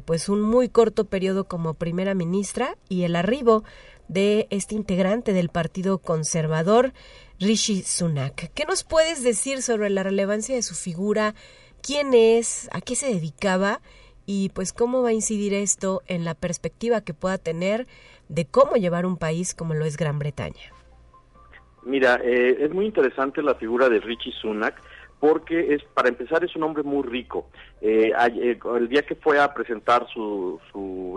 [0.06, 3.64] pues un muy corto periodo como primera ministra y el arribo
[4.12, 6.92] de este integrante del Partido Conservador,
[7.40, 8.52] Rishi Sunak.
[8.54, 11.34] ¿Qué nos puedes decir sobre la relevancia de su figura?
[11.82, 12.70] ¿Quién es?
[12.74, 13.80] ¿A qué se dedicaba?
[14.26, 17.88] Y pues cómo va a incidir esto en la perspectiva que pueda tener
[18.28, 20.74] de cómo llevar un país como lo es Gran Bretaña.
[21.84, 24.76] Mira, eh, es muy interesante la figura de Rishi Sunak
[25.22, 27.46] porque es para empezar es un hombre muy rico.
[27.80, 30.60] Eh, eh, el día que fue a presentar su,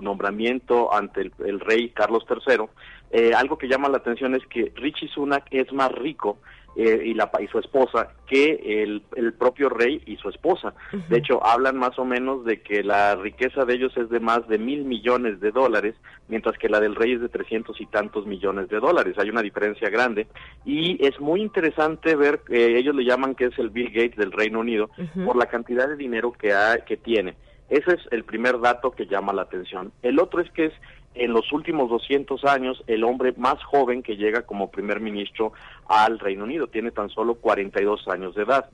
[0.02, 2.66] nombramiento ante el, rey Carlos III,
[3.10, 6.36] eh, algo que llama la atención es que Richie Sunak es más rico
[6.76, 10.74] eh, y, la, y su esposa que el, el propio rey y su esposa.
[11.08, 14.46] De hecho, hablan más o menos de que la riqueza de ellos es de más
[14.48, 15.94] de mil millones de dólares,
[16.28, 19.16] mientras que la del rey es de trescientos y tantos millones de dólares.
[19.18, 20.26] Hay una diferencia grande
[20.64, 24.32] y es muy interesante ver, que ellos le llaman que es el Bill Gates del
[24.32, 24.90] Reino Unido,
[25.24, 27.34] por la cantidad de dinero que, ha, que tiene.
[27.68, 29.92] Ese es el primer dato que llama la atención.
[30.02, 30.72] El otro es que es
[31.14, 35.52] en los últimos 200 años el hombre más joven que llega como primer ministro
[35.88, 36.66] al Reino Unido.
[36.66, 38.68] Tiene tan solo 42 años de edad.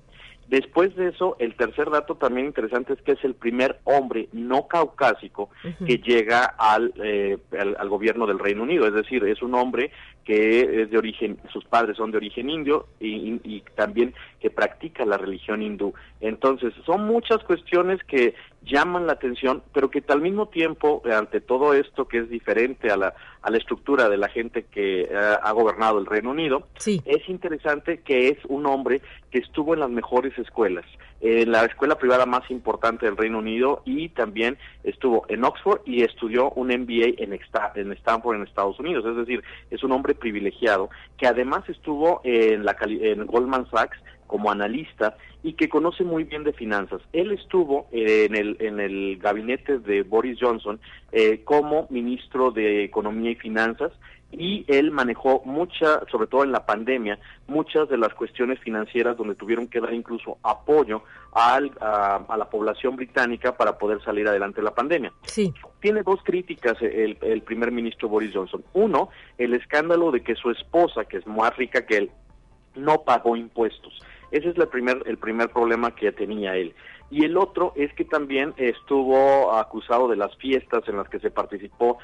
[0.51, 4.67] Después de eso, el tercer dato también interesante es que es el primer hombre no
[4.67, 5.49] caucásico
[5.87, 8.85] que llega al, eh, al, gobierno del Reino Unido.
[8.89, 9.93] Es decir, es un hombre
[10.25, 15.05] que es de origen, sus padres son de origen indio y, y también que practica
[15.05, 15.93] la religión hindú.
[16.21, 21.73] Entonces, son muchas cuestiones que llaman la atención, pero que al mismo tiempo, ante todo
[21.75, 25.53] esto que es diferente a la, a la estructura de la gente que eh, ha
[25.53, 30.37] gobernado el Reino Unido, es interesante que es un hombre que estuvo en las mejores
[30.39, 30.85] escuelas,
[31.21, 36.03] en la escuela privada más importante del Reino Unido y también estuvo en Oxford y
[36.03, 37.33] estudió un MBA en,
[37.75, 42.65] en Stanford en Estados Unidos, es decir, es un hombre privilegiado que además estuvo en,
[42.65, 43.99] la, en Goldman Sachs
[44.31, 47.03] como analista y que conoce muy bien de finanzas.
[47.13, 50.79] Él estuvo en el, en el gabinete de Boris Johnson
[51.11, 53.91] eh, como ministro de Economía y Finanzas
[54.31, 59.35] y él manejó mucha, sobre todo en la pandemia, muchas de las cuestiones financieras donde
[59.35, 64.65] tuvieron que dar incluso apoyo al, a, la población británica para poder salir adelante de
[64.65, 65.13] la pandemia.
[65.25, 65.53] Sí.
[65.81, 68.63] Tiene dos críticas el, el primer ministro Boris Johnson.
[68.75, 72.11] Uno, el escándalo de que su esposa, que es más rica que él,
[72.77, 74.01] no pagó impuestos.
[74.31, 76.75] Ese es el primer, el primer problema que tenía él.
[77.11, 81.31] Y el otro es que también estuvo acusado de las fiestas en las que se
[81.31, 81.99] participó,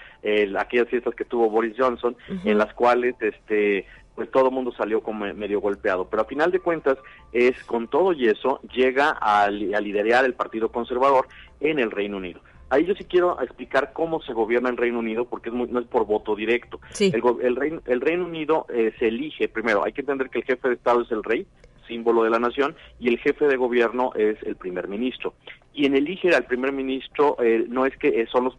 [0.59, 3.87] aquellas fiestas que tuvo Boris Johnson, en las cuales este
[4.17, 6.09] pues todo el mundo salió como medio golpeado.
[6.09, 6.97] Pero a final de cuentas,
[7.33, 11.29] es con todo y eso, llega a, a liderar el Partido Conservador
[11.61, 12.41] en el Reino Unido.
[12.69, 15.87] Ahí yo sí quiero explicar cómo se gobierna en Reino Unido, porque es no es
[15.87, 16.81] por voto directo.
[16.99, 20.69] El, Reino, el Reino Unido eh, se elige, primero, hay que entender que el jefe
[20.69, 21.47] de Estado es el rey,
[21.87, 25.35] símbolo de la nación, y el jefe de gobierno es el primer ministro.
[25.75, 28.57] Quien elige al primer ministro eh, no es que eh, son los,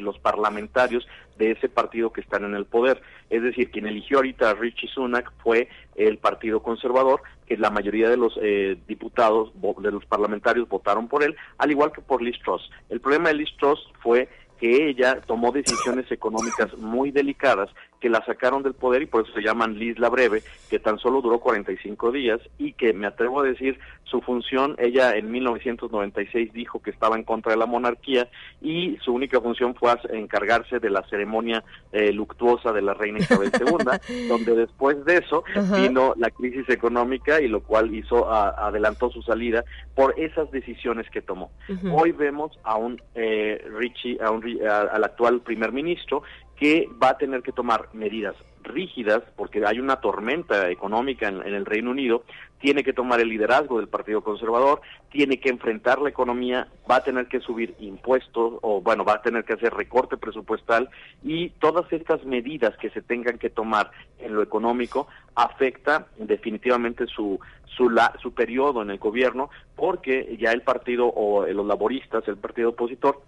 [0.00, 1.06] los parlamentarios
[1.38, 3.02] de ese partido que están en el poder.
[3.30, 8.08] Es decir, quien eligió ahorita a Richie Sunak fue el Partido Conservador, que la mayoría
[8.08, 12.38] de los eh, diputados, de los parlamentarios votaron por él, al igual que por Liz
[12.44, 12.70] Truss.
[12.88, 14.28] El problema de Liz Truss fue
[14.64, 17.68] que ella tomó decisiones económicas muy delicadas
[18.00, 20.98] que la sacaron del poder y por eso se llaman Liz la Breve, que tan
[20.98, 26.52] solo duró 45 días y que me atrevo a decir su función, ella en 1996
[26.52, 28.28] dijo que estaba en contra de la monarquía
[28.60, 33.50] y su única función fue encargarse de la ceremonia eh, luctuosa de la reina Isabel
[34.08, 35.42] II, donde después de eso
[35.74, 41.22] vino la crisis económica y lo cual hizo adelantó su salida por esas decisiones que
[41.22, 41.50] tomó.
[41.90, 46.22] Hoy vemos a un eh, Richie, a un, al actual primer ministro
[46.56, 51.66] que va a tener que tomar medidas rígidas, porque hay una tormenta económica en, el
[51.66, 52.24] Reino Unido,
[52.58, 54.80] tiene que tomar el liderazgo del Partido Conservador,
[55.10, 59.22] tiene que enfrentar la economía, va a tener que subir impuestos o bueno, va a
[59.22, 60.88] tener que hacer recorte presupuestal
[61.22, 67.38] y todas estas medidas que se tengan que tomar en lo económico afecta definitivamente su
[67.76, 72.36] su, la, su periodo en el gobierno porque ya el partido o los laboristas, el
[72.36, 73.20] partido opositor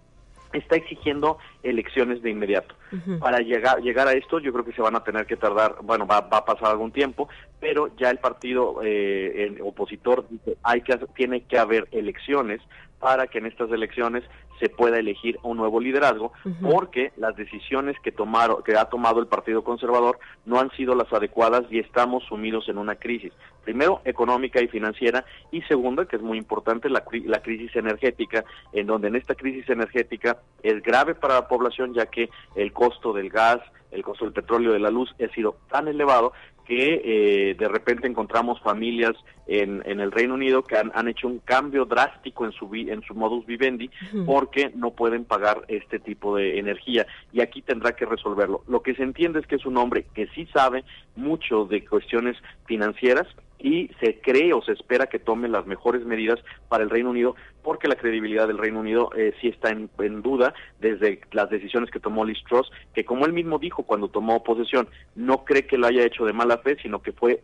[0.53, 2.75] está exigiendo elecciones de inmediato.
[3.19, 6.07] Para llegar, llegar a esto, yo creo que se van a tener que tardar, bueno,
[6.07, 7.27] va, va a pasar algún tiempo,
[7.59, 12.61] pero ya el partido eh, opositor dice, hay que, tiene que haber elecciones
[12.99, 14.23] para que en estas elecciones
[14.59, 16.31] se pueda elegir un nuevo liderazgo,
[16.61, 21.11] porque las decisiones que tomaron, que ha tomado el Partido Conservador no han sido las
[21.13, 23.31] adecuadas y estamos sumidos en una crisis.
[23.63, 28.87] Primero, económica y financiera, y segundo, que es muy importante, la, la crisis energética, en
[28.87, 33.29] donde en esta crisis energética es grave para la población, ya que el costo del
[33.29, 33.59] gas,
[33.91, 36.33] el costo del petróleo, de la luz, ha sido tan elevado
[36.67, 39.13] que eh, de repente encontramos familias
[39.47, 43.01] en, en el Reino Unido que han, han, hecho un cambio drástico en su en
[43.03, 43.89] su modus vivendi
[44.25, 48.63] porque no pueden pagar este tipo de energía y aquí tendrá que resolverlo.
[48.67, 50.83] Lo que se entiende es que es un hombre que sí sabe
[51.15, 53.27] mucho de cuestiones financieras
[53.59, 56.39] y se cree o se espera que tome las mejores medidas
[56.69, 59.89] para el Reino Unido porque la credibilidad del Reino Unido eh, sí está en,
[60.21, 64.41] duda desde las decisiones que tomó Liz Truss, que como él mismo dijo cuando tomó
[64.43, 67.41] posesión, no cree que lo haya hecho de mala fe, sino que fue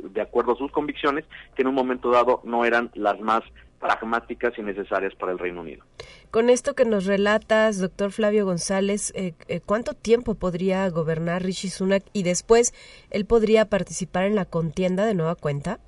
[0.00, 1.24] de acuerdo a sus convicciones,
[1.54, 3.42] que en un momento dado no eran las más
[3.80, 5.84] pragmáticas y necesarias para el Reino Unido.
[6.30, 11.68] Con esto que nos relatas, doctor Flavio González, eh, eh, ¿cuánto tiempo podría gobernar Rishi
[11.68, 12.74] Sunak y después
[13.10, 15.80] él podría participar en la contienda de nueva cuenta?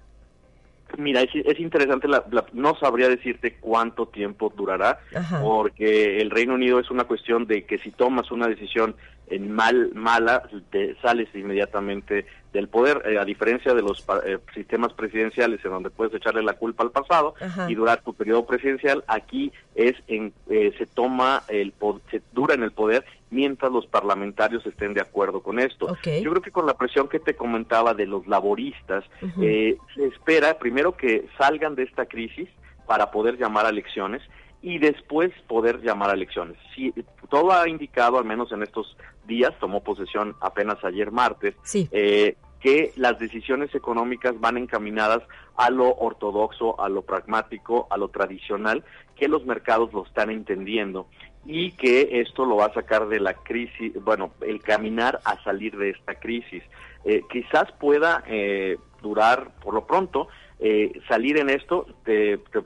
[0.99, 2.07] Mira, es, interesante,
[2.53, 5.01] no sabría decirte cuánto tiempo durará,
[5.41, 8.95] porque el Reino Unido es una cuestión de que si tomas una decisión
[9.29, 14.93] en mal mala, te sales inmediatamente del poder, eh, a diferencia de los eh, sistemas
[14.93, 17.35] presidenciales en donde puedes echarle la culpa al pasado
[17.67, 21.73] y durar tu periodo presidencial, aquí es en, eh, se toma el
[22.11, 25.97] se dura en el poder mientras los parlamentarios estén de acuerdo con esto.
[26.05, 29.05] Yo creo que con la presión que te comentaba de los laboristas,
[29.39, 32.51] se espera primero que salgan de esta crisis
[32.87, 34.21] para poder llamar a elecciones
[34.63, 36.57] y después poder llamar a elecciones.
[36.75, 36.93] Si,
[37.29, 38.97] todo ha indicado, al menos en estos
[39.27, 45.23] días, tomó posesión apenas ayer martes, eh, que las decisiones económicas van encaminadas
[45.57, 48.85] a lo ortodoxo, a lo pragmático, a lo tradicional,
[49.17, 51.07] que los mercados lo están entendiendo
[51.45, 55.77] y que esto lo va a sacar de la crisis, bueno, el caminar a salir
[55.77, 56.63] de esta crisis.
[57.05, 60.29] Eh, quizás pueda eh, durar, por lo pronto,
[60.65, 61.87] eh, salir en esto,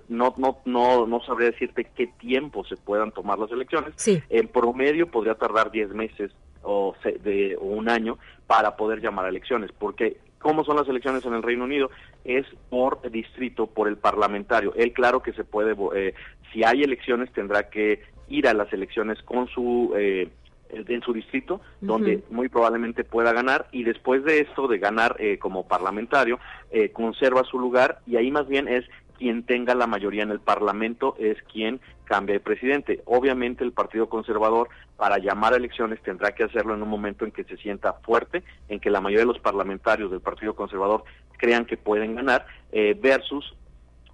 [0.08, 3.94] no, no, no, no sabría decirte qué tiempo se puedan tomar las elecciones.
[4.28, 6.30] En promedio podría tardar 10 meses
[6.62, 11.32] o, de, un año para poder llamar a elecciones, porque ¿cómo son las elecciones en
[11.32, 11.90] el Reino Unido?
[12.26, 14.74] Es por distrito, por el parlamentario.
[14.74, 16.12] Él claro que se puede, eh,
[16.52, 19.94] si hay elecciones tendrá que ir a las elecciones con su...
[19.96, 20.28] Eh,
[20.70, 25.38] en su distrito, donde muy probablemente pueda ganar, y después de esto, de ganar eh,
[25.38, 26.38] como parlamentario,
[26.70, 28.84] eh, conserva su lugar, y ahí más bien es
[29.18, 33.02] quien tenga la mayoría en el Parlamento es quien cambia de presidente.
[33.06, 37.32] Obviamente el Partido Conservador para llamar a elecciones tendrá que hacerlo en un momento en
[37.32, 41.04] que se sienta fuerte, en que la mayoría de los parlamentarios del Partido Conservador
[41.38, 43.54] crean que pueden ganar, eh, versus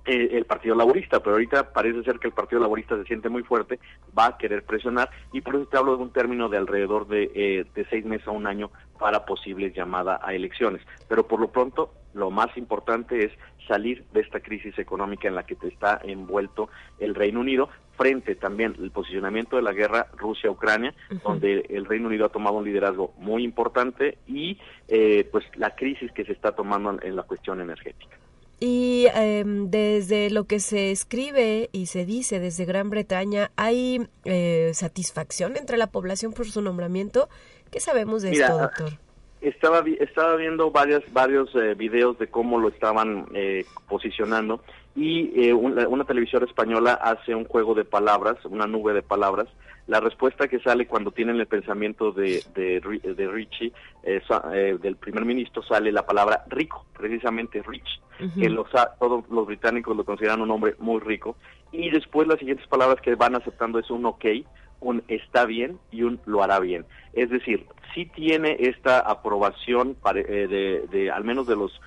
[0.04, 3.42] eh, el Partido Laborista, pero ahorita parece ser que el Partido Laborista se siente muy
[3.42, 3.78] fuerte,
[4.16, 7.30] va a querer presionar y por eso te hablo de un término de alrededor de,
[7.34, 10.82] eh, de seis meses a un año para posibles llamada a elecciones.
[11.08, 13.32] Pero por lo pronto, lo más importante es
[13.66, 18.34] salir de esta crisis económica en la que te está envuelto el Reino Unido, frente
[18.34, 23.14] también el posicionamiento de la guerra Rusia-Ucrania, donde el Reino Unido ha tomado un liderazgo
[23.18, 28.21] muy importante y eh, pues la crisis que se está tomando en la cuestión energética.
[28.64, 34.70] Y em, desde lo que se escribe y se dice desde Gran Bretaña, ¿hay eh,
[34.72, 37.28] satisfacción entre la población por su nombramiento?
[37.72, 38.92] ¿Qué sabemos de esto, doctor?
[39.40, 44.60] Estaba, estaba viendo varias, varios eh, videos de cómo lo estaban eh, posicionando
[44.94, 49.48] y una, una televisora española hace un juego de palabras, una nube de palabras,
[49.86, 53.72] la respuesta que sale cuando tienen el pensamiento de, de, de Richie,
[54.04, 54.20] eh,
[54.80, 58.00] del primer ministro, sale la palabra rico, precisamente rich,
[58.38, 58.68] que los,
[59.00, 61.36] todos los británicos lo consideran un hombre muy rico,
[61.72, 64.24] y después las siguientes palabras que van aceptando es un ok,
[64.80, 66.84] un está bien y un lo hará bien.
[67.12, 71.80] Es decir, sí tiene esta aprobación eh, de, de, al menos de los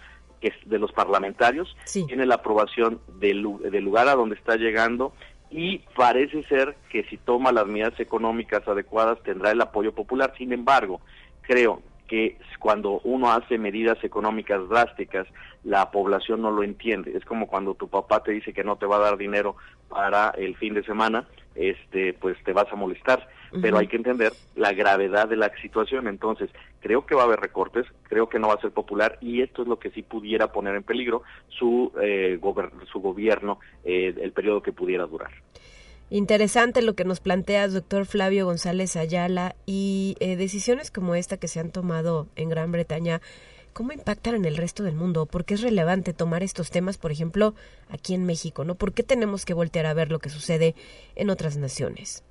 [0.65, 5.11] de los parlamentarios, tiene la aprobación del, del lugar a donde está llegando
[5.57, 10.33] y parece ser que si toma las medidas económicas adecuadas tendrá el apoyo popular.
[10.37, 10.99] Sin embargo,
[11.43, 15.25] creo que cuando uno hace medidas económicas drásticas,
[15.63, 17.15] la población no lo entiende.
[17.15, 19.55] Es como cuando tu papá te dice que no te va a dar dinero
[19.87, 21.25] para el fin de semana,
[21.55, 23.25] este, pues te vas a molestar.
[23.61, 26.07] Pero hay que entender la gravedad de la situación.
[26.07, 29.41] Entonces, creo que va a haber recortes, creo que no va a ser popular y
[29.41, 32.39] esto es lo que sí pudiera poner en peligro su, eh,
[32.91, 35.31] su gobierno, eh, el periodo que pudiera durar.
[36.11, 41.47] Interesante lo que nos planteas, doctor Flavio González Ayala, y eh, decisiones como esta que
[41.47, 43.21] se han tomado en Gran Bretaña,
[43.73, 45.25] ¿cómo impactan en el resto del mundo?
[45.25, 47.55] ¿Por qué es relevante tomar estos temas, por ejemplo,
[47.89, 48.63] aquí en México?
[48.63, 48.75] ¿no?
[48.75, 50.75] ¿Por qué tenemos que voltear a ver lo que sucede
[51.15, 52.23] en otras naciones?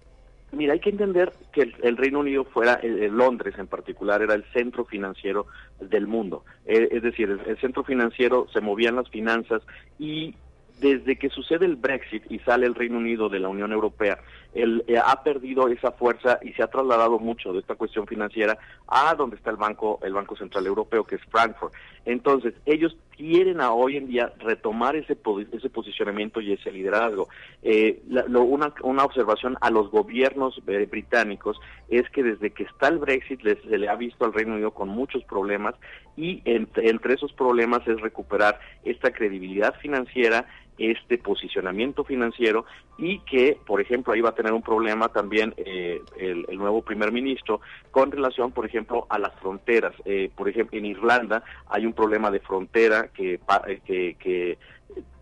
[0.55, 4.85] Mira, hay que entender que el, Reino Unido fuera, Londres en particular, era el centro
[4.85, 5.47] financiero
[5.81, 6.45] del mundo.
[6.67, 9.63] Eh, es decir, el, el, centro financiero se movían las finanzas
[9.99, 10.35] y
[10.81, 14.19] desde que sucede el Brexit y sale el Reino Unido de la Unión Europea,
[14.55, 18.57] él eh, ha perdido esa fuerza y se ha trasladado mucho de esta cuestión financiera
[18.87, 21.75] a donde está el banco, el Banco Central Europeo, que es Frankfurt.
[22.05, 25.17] Entonces, ellos quieren a hoy en día retomar ese,
[25.53, 27.29] ese posicionamiento y ese liderazgo.
[27.63, 31.59] Eh, una, una, observación a los gobiernos eh, británicos
[31.89, 34.89] es que desde que está el Brexit se le ha visto al Reino Unido con
[34.89, 35.75] muchos problemas
[36.17, 40.47] y entre esos problemas es recuperar esta credibilidad financiera
[40.79, 42.65] este posicionamiento financiero
[42.99, 47.13] y que, por ejemplo, ahí va a tener un problema también eh, el, nuevo primer
[47.13, 47.61] ministro
[47.91, 49.95] con relación, por ejemplo, a las fronteras.
[50.05, 53.41] Eh, por ejemplo, en Irlanda hay un problema de frontera que,
[53.85, 54.59] que, que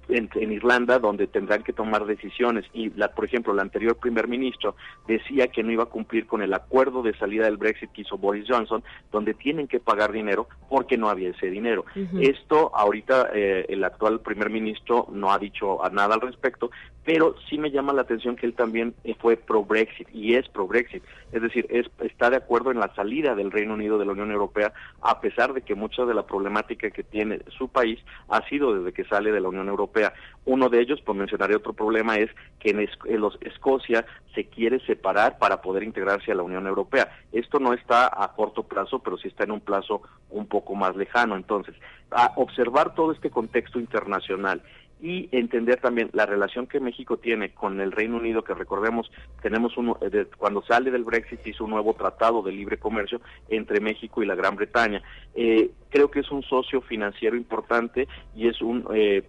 [0.08, 2.64] en, Irlanda donde tendrán que tomar decisiones.
[2.72, 4.74] Y la, por ejemplo el anterior primer ministro
[5.06, 8.18] decía que no iba a cumplir con el acuerdo de salida del Brexit que hizo
[8.18, 11.84] Boris Johnson donde tienen que pagar dinero porque no había ese dinero.
[12.20, 16.70] Esto ahorita eh, el actual primer ministro no ha dicho nada al respecto
[17.04, 20.48] pero sí me llama la atención que él también eh, fue pro Brexit y es
[20.48, 24.06] pro Brexit es decir es, está de acuerdo en la salida del Reino Unido de
[24.06, 27.98] la Unión Europea a pesar de que mucha de la problemática que tiene su país
[28.28, 30.12] ha sido desde que sale de la Unión Europea
[30.44, 35.62] uno de ellos, por mencionaré otro problema, es que en, Escocia se quiere separar para
[35.62, 37.16] poder integrarse a la Unión Europea.
[37.30, 40.96] Esto no está a corto plazo, pero sí está en un plazo un poco más
[40.96, 41.36] lejano.
[41.36, 41.76] Entonces,
[42.10, 44.62] a observar todo este contexto internacional
[45.02, 49.10] y entender también la relación que México tiene con el Reino Unido, que recordemos,
[49.42, 53.80] tenemos uno, eh, cuando sale del Brexit hizo un nuevo tratado de libre comercio entre
[53.80, 55.02] México y la Gran Bretaña.
[55.34, 59.24] Eh, creo que es un socio financiero importante y es un eh,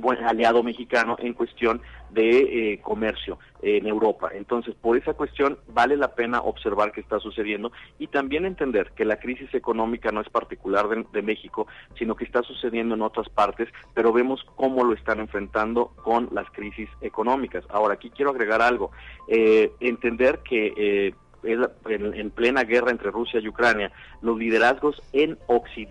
[0.00, 1.80] buen aliado mexicano en cuestión
[2.10, 4.30] de eh, comercio en Europa.
[4.32, 9.04] Entonces, por esa cuestión vale la pena observar qué está sucediendo y también entender que
[9.04, 11.66] la crisis económica no es particular de, México,
[11.98, 16.48] sino que está sucediendo en otras partes, pero vemos cómo lo están enfrentando con las
[16.50, 17.64] crisis económicas.
[17.70, 18.90] Ahora, aquí quiero agregar algo.
[19.28, 21.14] Eh, entender que eh,
[21.44, 23.92] en, plena guerra entre Rusia y Ucrania,
[24.22, 25.38] los liderazgos en,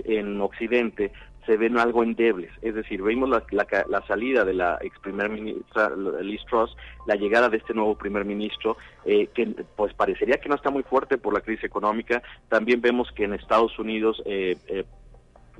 [0.06, 1.12] en Occidente
[1.46, 2.52] se ven algo endebles.
[2.62, 5.92] Es decir, vimos la, la, salida de la ex primer ministra
[6.22, 6.76] Liz Truss,
[7.06, 10.84] la llegada de este nuevo primer ministro, eh, que pues parecería que no está muy
[10.84, 12.22] fuerte por la crisis económica.
[12.50, 14.86] También vemos que en Estados Unidos eh, eh,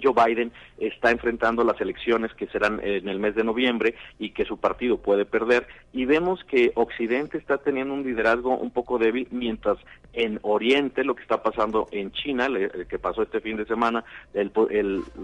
[0.02, 4.46] Joe Biden está enfrentando las elecciones que serán en el mes de noviembre y que
[4.46, 5.68] su partido puede perder.
[5.92, 9.78] Y vemos que Occidente está teniendo un liderazgo un poco débil mientras
[10.14, 14.04] en Oriente lo que está pasando en China, el que pasó este fin de semana,
[14.34, 14.52] el,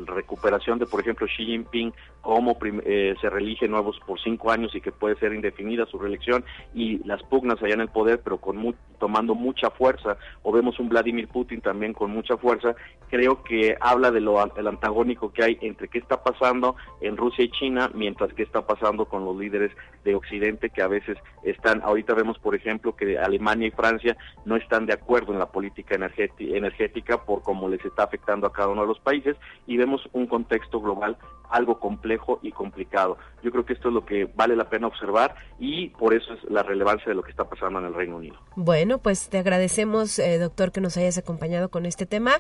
[0.06, 4.82] recuperación de por ejemplo Xi Jinping como eh, se reelige nuevos por cinco años y
[4.82, 6.44] que puede ser indefinida su reelección
[6.74, 10.90] y las pugnas allá en el poder pero con tomando mucha fuerza o vemos un
[10.90, 12.76] Vladimir Putin también con mucha fuerza,
[13.10, 17.46] creo que habla de lo el antagónico que hay entre qué está pasando en Rusia
[17.46, 19.72] y China, mientras qué está pasando con los líderes
[20.04, 24.56] de Occidente que a veces están, ahorita vemos por ejemplo que Alemania y Francia no
[24.56, 28.82] están de acuerdo en la política energética por cómo les está afectando a cada uno
[28.82, 29.36] de los países
[29.68, 31.18] y vemos un contexto global
[31.50, 33.18] algo complejo y complicado.
[33.44, 36.44] Yo creo que esto es lo que vale la pena observar y por eso es
[36.50, 38.38] la relevancia de lo que está pasando en el Reino Unido.
[38.56, 42.34] Bueno, pues te agradecemos, eh, doctor, que nos hayas acompañado con este tema.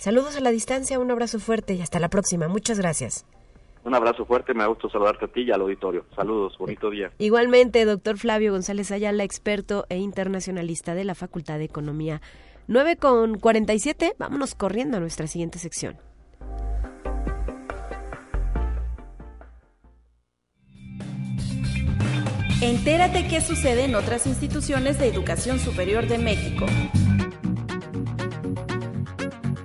[0.00, 2.48] Saludos a la distancia, un abrazo fuerte y hasta la próxima.
[2.48, 3.26] Muchas gracias.
[3.84, 6.06] Un abrazo fuerte, me ha gustado saludarte a ti y al auditorio.
[6.16, 7.10] Saludos, bonito día.
[7.18, 12.22] Igualmente, doctor Flavio González Ayala, experto e internacionalista de la Facultad de Economía.
[12.66, 15.98] 9 con 47, vámonos corriendo a nuestra siguiente sección.
[22.62, 26.64] Entérate qué sucede en otras instituciones de educación superior de México.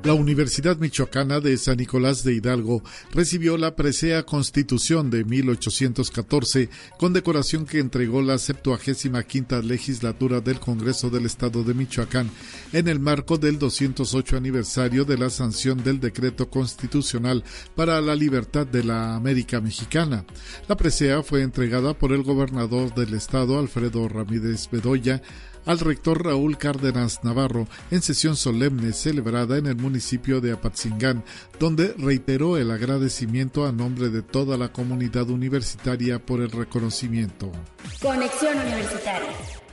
[0.06, 7.12] La Universidad Michoacana de San Nicolás de Hidalgo recibió la presea Constitución de 1814, con
[7.12, 12.30] decoración que entregó la 75 legislatura del Congreso del Estado de Michoacán
[12.72, 17.43] en el marco del 208 aniversario de la sanción del decreto constitucional
[17.76, 20.24] para la libertad de la América Mexicana.
[20.68, 25.24] La presea fue entregada por el gobernador del estado, Alfredo Ramírez Bedoya,
[25.66, 31.24] al rector Raúl Cárdenas Navarro en sesión solemne celebrada en el municipio de Apatzingán,
[31.59, 37.51] donde reiteró el agradecimiento a nombre de toda la comunidad universitaria por el reconocimiento.
[38.01, 39.64] Conexión Universitaria.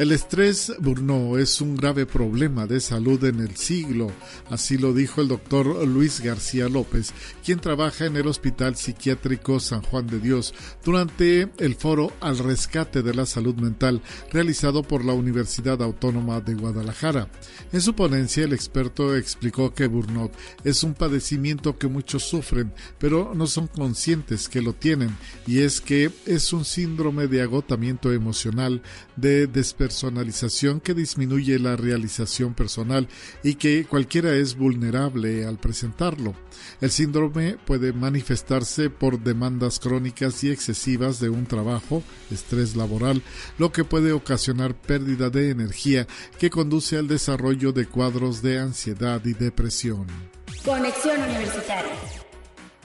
[0.00, 4.10] El estrés Burnout es un grave problema de salud en el siglo,
[4.48, 7.12] así lo dijo el doctor Luis García López,
[7.44, 13.02] quien trabaja en el Hospital Psiquiátrico San Juan de Dios durante el foro Al Rescate
[13.02, 14.00] de la Salud Mental
[14.32, 17.28] realizado por la Universidad Autónoma de Guadalajara.
[17.70, 20.32] En su ponencia, el experto explicó que burnout
[20.64, 25.14] es un padecimiento que muchos sufren, pero no son conscientes que lo tienen,
[25.46, 28.80] y es que es un síndrome de agotamiento emocional,
[29.16, 33.08] de despertar personalización que disminuye la realización personal
[33.42, 36.36] y que cualquiera es vulnerable al presentarlo.
[36.80, 43.20] El síndrome puede manifestarse por demandas crónicas y excesivas de un trabajo, estrés laboral,
[43.58, 46.06] lo que puede ocasionar pérdida de energía
[46.38, 50.06] que conduce al desarrollo de cuadros de ansiedad y depresión.
[50.64, 52.19] Conexión Universitaria.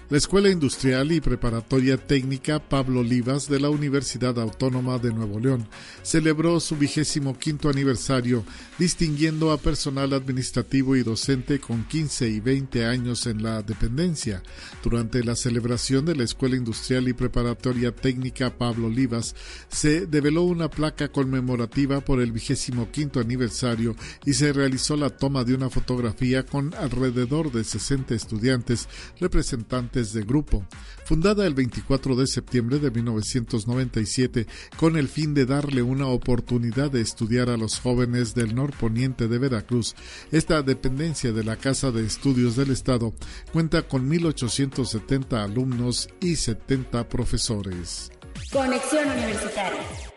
[0.08, 5.68] La Escuela Industrial y Preparatoria Técnica Pablo Olivas de la Universidad Autónoma de Nuevo León
[6.04, 8.46] celebró su vigésimo quinto aniversario,
[8.78, 14.44] distinguiendo a personal administrativo y docente con 15 y 20 años en la dependencia.
[14.84, 19.34] Durante la celebración de la Escuela Industrial y Preparatoria Técnica Pablo Olivas,
[19.70, 25.44] se develó una placa conmemorativa por el vigésimo quinto aniversario y se realizó la toma
[25.44, 28.88] de una fotografía con alrededor de 60 estudiantes
[29.20, 30.66] representantes de grupo,
[31.06, 37.02] fundada el 24 de septiembre de 1997 con el fin de darle una oportunidad de
[37.02, 39.96] estudiar a los jóvenes del norponiente de Veracruz.
[40.32, 43.14] Esta dependencia de la Casa de Estudios del Estado
[43.54, 48.12] cuenta con 1.870 alumnos y 70 profesores.
[48.52, 50.15] Conexión Universitaria.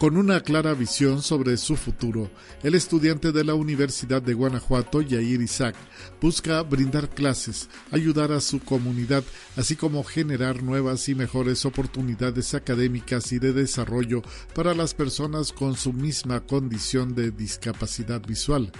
[0.00, 2.30] Con una clara visión sobre su futuro,
[2.62, 5.76] el estudiante de la Universidad de Guanajuato, Yair Isaac,
[6.22, 9.24] busca brindar clases, ayudar a su comunidad,
[9.58, 14.22] así como generar nuevas y mejores oportunidades académicas y de desarrollo
[14.54, 18.72] para las personas con su misma condición de discapacidad visual.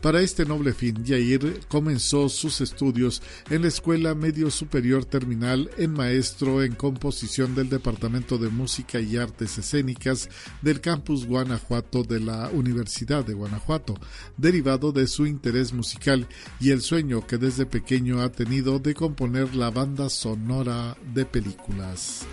[0.00, 5.92] Para este noble fin, Yair comenzó sus estudios en la Escuela Medio Superior Terminal en
[5.92, 10.28] Maestro en Composición del Departamento de Música y Artes Escénicas
[10.60, 13.94] del Campus Guanajuato de la Universidad de Guanajuato,
[14.36, 16.26] derivado de su interés musical
[16.60, 22.26] y el sueño que desde pequeño ha tenido de componer la banda sonora de películas.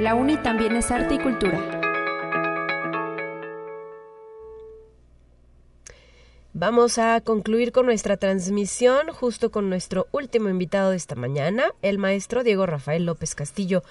[0.00, 1.78] La UNI también es arte y cultura.
[6.54, 11.98] Vamos a concluir con nuestra transmisión justo con nuestro último invitado de esta mañana, el
[11.98, 13.82] maestro Diego Rafael López Castillo,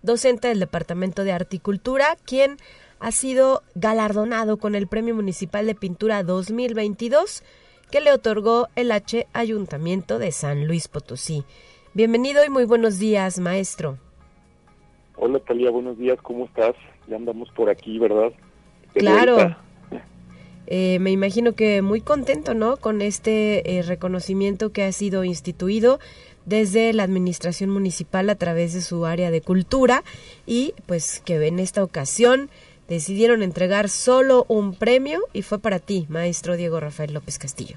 [0.00, 2.56] docente del Departamento de Articultura, quien
[2.98, 7.42] ha sido galardonado con el Premio Municipal de Pintura 2022
[7.90, 11.44] que le otorgó el H Ayuntamiento de San Luis Potosí.
[11.92, 13.98] Bienvenido y muy buenos días, maestro.
[15.20, 16.76] Hola, Talia, buenos días, ¿cómo estás?
[17.08, 18.32] Ya andamos por aquí, ¿verdad?
[18.94, 19.56] claro.
[20.68, 22.76] Eh, me imagino que muy contento, ¿no?
[22.76, 25.98] Con este eh, reconocimiento que ha sido instituido
[26.44, 30.04] desde la administración municipal a través de su área de cultura
[30.46, 32.48] y pues que en esta ocasión
[32.86, 37.76] decidieron entregar solo un premio y fue para ti, maestro Diego Rafael López Castillo.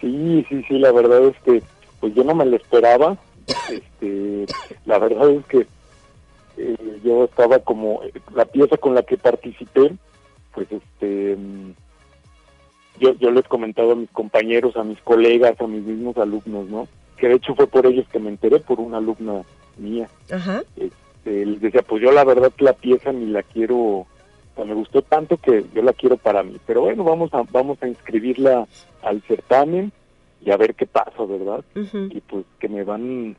[0.00, 1.62] Sí, sí, sí, la verdad es que
[2.00, 3.16] pues yo no me lo esperaba.
[3.70, 4.46] Este,
[4.86, 5.66] la verdad es que
[6.56, 8.00] eh, yo estaba como
[8.34, 9.92] la pieza con la que participé,
[10.54, 11.36] pues este
[12.98, 16.88] yo yo les comentaba a mis compañeros, a mis colegas, a mis mismos alumnos, ¿no?
[17.16, 19.42] Que de hecho fue por ellos que me enteré por una alumna
[19.76, 20.08] mía.
[20.30, 20.62] Ajá.
[20.76, 24.06] Este, les decía, pues yo la verdad la pieza ni la quiero, o
[24.54, 26.56] sea, me gustó tanto que yo la quiero para mí.
[26.66, 28.66] Pero bueno, vamos a vamos a inscribirla
[29.02, 29.92] al certamen
[30.44, 31.64] y a ver qué pasa, ¿verdad?
[31.74, 33.36] Y pues que me van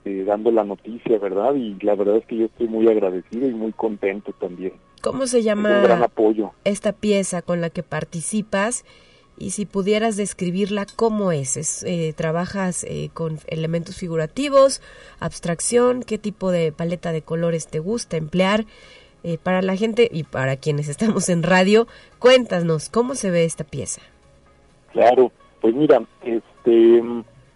[0.00, 1.54] este, dando la noticia, ¿verdad?
[1.54, 4.72] Y la verdad es que yo estoy muy agradecido y muy contento también.
[5.02, 6.52] ¿Cómo se llama un gran apoyo.
[6.64, 8.84] esta pieza con la que participas?
[9.38, 11.82] Y si pudieras describirla, ¿cómo es?
[11.84, 14.82] Eh, ¿Trabajas eh, con elementos figurativos,
[15.18, 16.02] abstracción?
[16.02, 18.66] ¿Qué tipo de paleta de colores te gusta emplear?
[19.22, 21.86] Eh, para la gente y para quienes estamos en radio,
[22.18, 24.00] cuéntanos, ¿cómo se ve esta pieza?
[24.92, 25.30] Claro,
[25.60, 27.02] pues mira, este,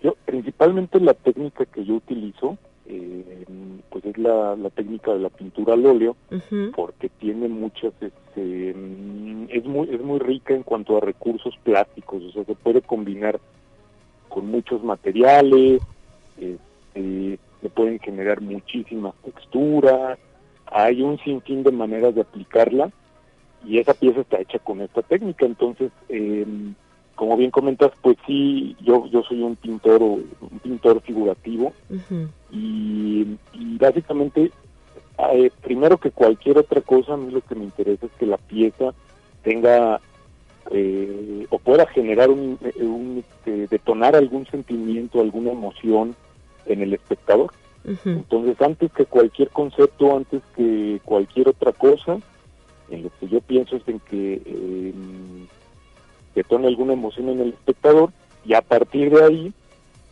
[0.04, 3.46] yo principalmente la técnica que yo utilizo, eh,
[3.88, 6.14] pues es la, la, técnica de la pintura al óleo,
[6.76, 8.70] porque tiene muchas, este,
[9.48, 13.40] es muy es muy rica en cuanto a recursos plásticos, o sea, se puede combinar
[14.28, 15.80] con muchos materiales,
[16.36, 20.18] este, se pueden generar muchísimas texturas,
[20.66, 22.90] hay un sinfín de maneras de aplicarla
[23.64, 26.44] y esa pieza está hecha con esta técnica, entonces eh,
[27.14, 31.72] como bien comentas, pues sí, yo yo soy un pintor un pintor figurativo
[32.50, 33.36] y,
[33.78, 34.50] básicamente
[35.32, 38.36] eh, primero que cualquier otra cosa a mí lo que me interesa es que la
[38.36, 38.92] pieza
[39.42, 40.00] tenga
[40.70, 42.58] eh, o pueda generar un,
[43.18, 46.16] este, detonar algún sentimiento, alguna emoción
[46.66, 47.52] en el espectador.
[48.06, 52.18] Entonces antes que cualquier concepto, antes que cualquier otra cosa,
[52.90, 54.94] en lo que yo pienso es en que eh,
[56.34, 58.10] detone alguna emoción en el espectador
[58.44, 59.52] y a partir de ahí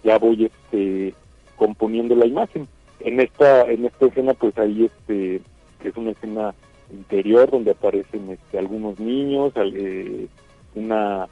[0.04, 1.14] ya voy este
[1.56, 2.66] componiendo la imagen.
[3.00, 5.40] En esta en esta escena pues ahí este
[5.84, 6.54] es una escena
[6.92, 10.28] interior donde aparecen este, algunos niños, eh,
[10.74, 11.28] una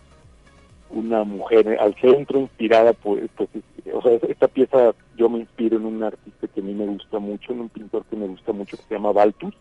[0.91, 3.49] una mujer al centro inspirada por pues,
[3.93, 7.21] o sea esta pieza yo me inspiro en un artista que a mí me gusta
[7.21, 9.55] mucho en un pintor que me gusta mucho que se llama Baltus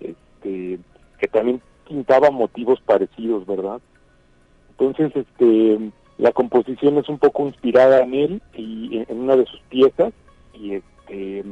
[0.00, 0.78] este
[1.18, 3.80] que también pintaba motivos parecidos verdad
[4.78, 9.60] entonces, este, la composición es un poco inspirada en él y en una de sus
[9.62, 10.12] piezas
[10.54, 11.44] y este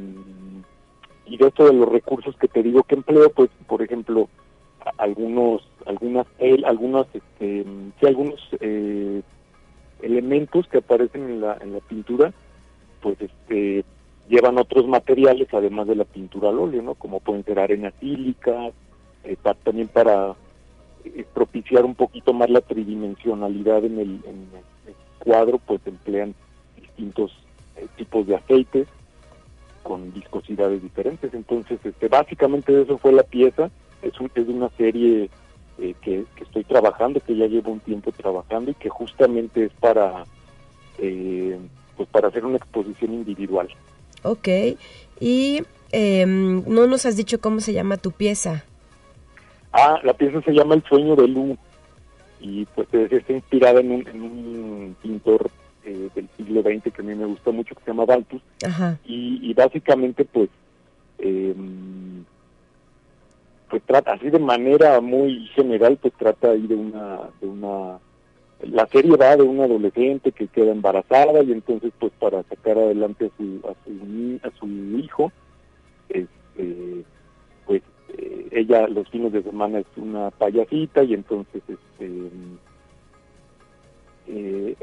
[1.29, 4.29] y de esto de los recursos que te digo que empleo, pues, por ejemplo,
[4.97, 6.25] algunos, algunas,
[6.65, 7.65] algunos, este,
[7.99, 9.23] sí, algunos eh,
[10.03, 12.33] elementos que aparecen en la, en la pintura,
[13.03, 13.85] pues, este,
[14.29, 16.95] llevan otros materiales además de la pintura al óleo, ¿no?
[16.95, 18.71] Como pueden ser arena sílica,
[19.25, 20.37] eh, también para
[21.35, 24.21] propiciar un poquito más la tridimensionalidad en el,
[25.19, 26.35] cuadro, pues emplean
[26.77, 27.33] distintos
[27.77, 28.87] eh, tipos de aceites
[29.83, 31.33] con viscosidades diferentes.
[31.35, 33.71] Entonces, este, básicamente eso fue la pieza.
[34.03, 35.31] Es, un, es una serie
[35.79, 40.25] eh, que, estoy trabajando, que ya llevo un tiempo trabajando y que justamente es para,
[40.99, 41.59] eh,
[41.97, 43.69] pues para hacer una exposición individual.
[44.23, 44.49] Ok.
[45.21, 48.65] Y em, no nos has dicho cómo se llama tu pieza.
[49.79, 51.57] Ah, la pieza se llama El sueño de Lu.
[52.41, 55.51] Y pues está inspirada en un, pintor
[55.85, 58.41] eh, del siglo XX que a mí me gusta mucho que se llama Baltus
[59.05, 60.49] Y, básicamente pues
[61.19, 62.25] em,
[63.71, 67.99] pues trata así de manera muy general pues trata ahí de una de una
[68.61, 73.27] la serie va de una adolescente que queda embarazada y entonces pues para sacar adelante
[73.27, 74.67] a su a su, a su
[74.99, 75.33] hijo
[76.11, 77.05] este
[77.67, 82.31] pues eh, ella los fines de semana es una payasita y entonces este
[84.29, 84.77] eh,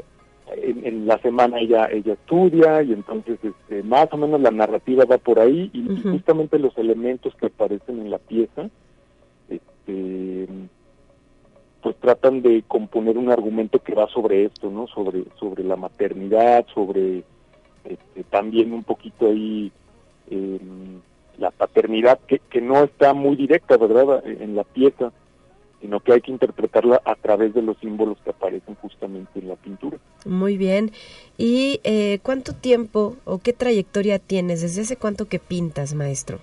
[0.56, 5.18] en, la semana ella ella estudia y entonces este, más o menos la narrativa va
[5.18, 8.68] por ahí y, justamente los elementos que aparecen en la pieza
[9.48, 10.46] este
[11.82, 16.66] pues tratan de componer un argumento que va sobre esto no sobre sobre la maternidad
[16.74, 17.24] sobre
[17.84, 19.72] este, también un poquito ahí
[20.30, 21.00] em,
[21.38, 25.12] la paternidad que, que no está muy directa, ¿verdad?, en la pieza,
[25.84, 29.56] sino que hay que interpretarla a través de los símbolos que aparecen justamente en la
[29.56, 29.98] pintura.
[30.24, 30.92] Muy bien.
[31.36, 34.62] ¿Y eh, cuánto tiempo o qué trayectoria tienes?
[34.62, 36.38] ¿Desde hace cuánto que pintas, maestro?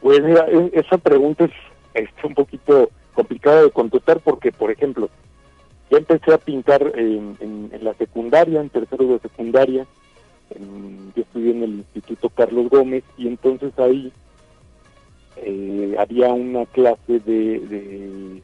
[0.00, 1.50] Pues mira, e, esa pregunta es,
[1.92, 5.10] es un poquito complicada de contestar porque, por ejemplo,
[5.90, 9.86] yo empecé a pintar en, en, la secundaria, en tercero de secundaria,
[10.58, 14.12] yo estudié en el Instituto Carlos Gómez y entonces ahí
[15.36, 18.42] eh, había una clase de,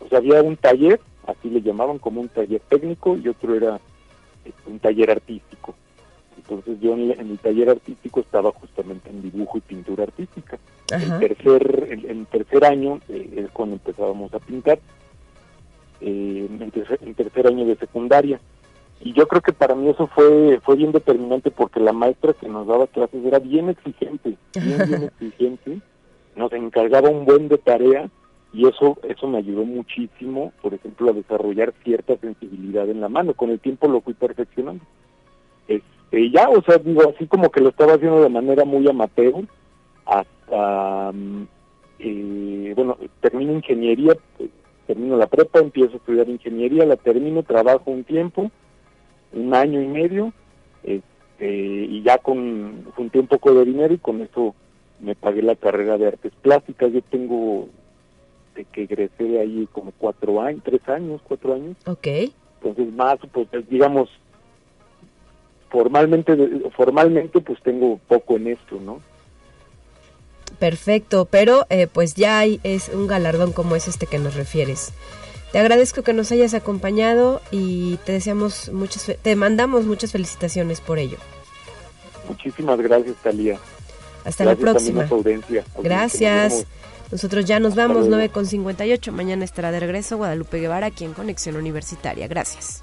[0.00, 3.80] o sea, había un taller, así le llamaban como un taller técnico y otro era
[4.44, 5.74] este, un taller artístico.
[6.36, 10.58] Entonces yo en, el taller artístico estaba justamente en dibujo y pintura artística.
[10.90, 14.78] En tercer, en, tercer año eh, es cuando empezábamos a pintar,
[16.00, 18.40] eh, en, tercer, año de secundaria.
[19.04, 22.48] Y yo creo que para mí eso fue fue bien determinante porque la maestra que
[22.48, 25.80] nos daba clases era bien exigente, bien, bien exigente
[26.36, 28.08] nos encargaba un buen de tarea
[28.52, 33.34] y eso eso me ayudó muchísimo, por ejemplo, a desarrollar cierta sensibilidad en la mano.
[33.34, 34.84] Con el tiempo lo fui perfeccionando.
[35.68, 39.46] Este, ya, o sea, digo, así como que lo estaba haciendo de manera muy amateur,
[40.04, 41.46] hasta, mm,
[42.00, 44.14] eh, bueno, termino ingeniería,
[44.86, 48.50] termino la prepa, empiezo a estudiar ingeniería, la termino, trabajo un tiempo,
[49.32, 50.32] un año y medio,
[50.82, 54.54] este, y ya con junté un poco de dinero y con eso
[55.00, 56.92] me pagué la carrera de artes plásticas.
[56.92, 57.68] Yo tengo
[58.54, 61.76] de que egresé de ahí como cuatro años, tres años, cuatro años.
[61.86, 62.06] Ok.
[62.62, 64.08] Entonces más, pues digamos,
[65.70, 66.36] formalmente,
[66.76, 69.00] formalmente pues tengo poco en esto, ¿no?
[70.58, 74.92] Perfecto, pero eh, pues ya hay es un galardón como es este que nos refieres.
[75.52, 80.98] Te agradezco que nos hayas acompañado y te deseamos muchas, te mandamos muchas felicitaciones por
[80.98, 81.18] ello.
[82.26, 83.58] Muchísimas gracias, Talía.
[84.24, 85.06] Hasta la próxima.
[85.82, 86.66] Gracias.
[87.10, 89.12] Nosotros ya nos vamos, 9.58.
[89.12, 92.26] Mañana estará de regreso Guadalupe Guevara aquí en Conexión Universitaria.
[92.26, 92.82] Gracias.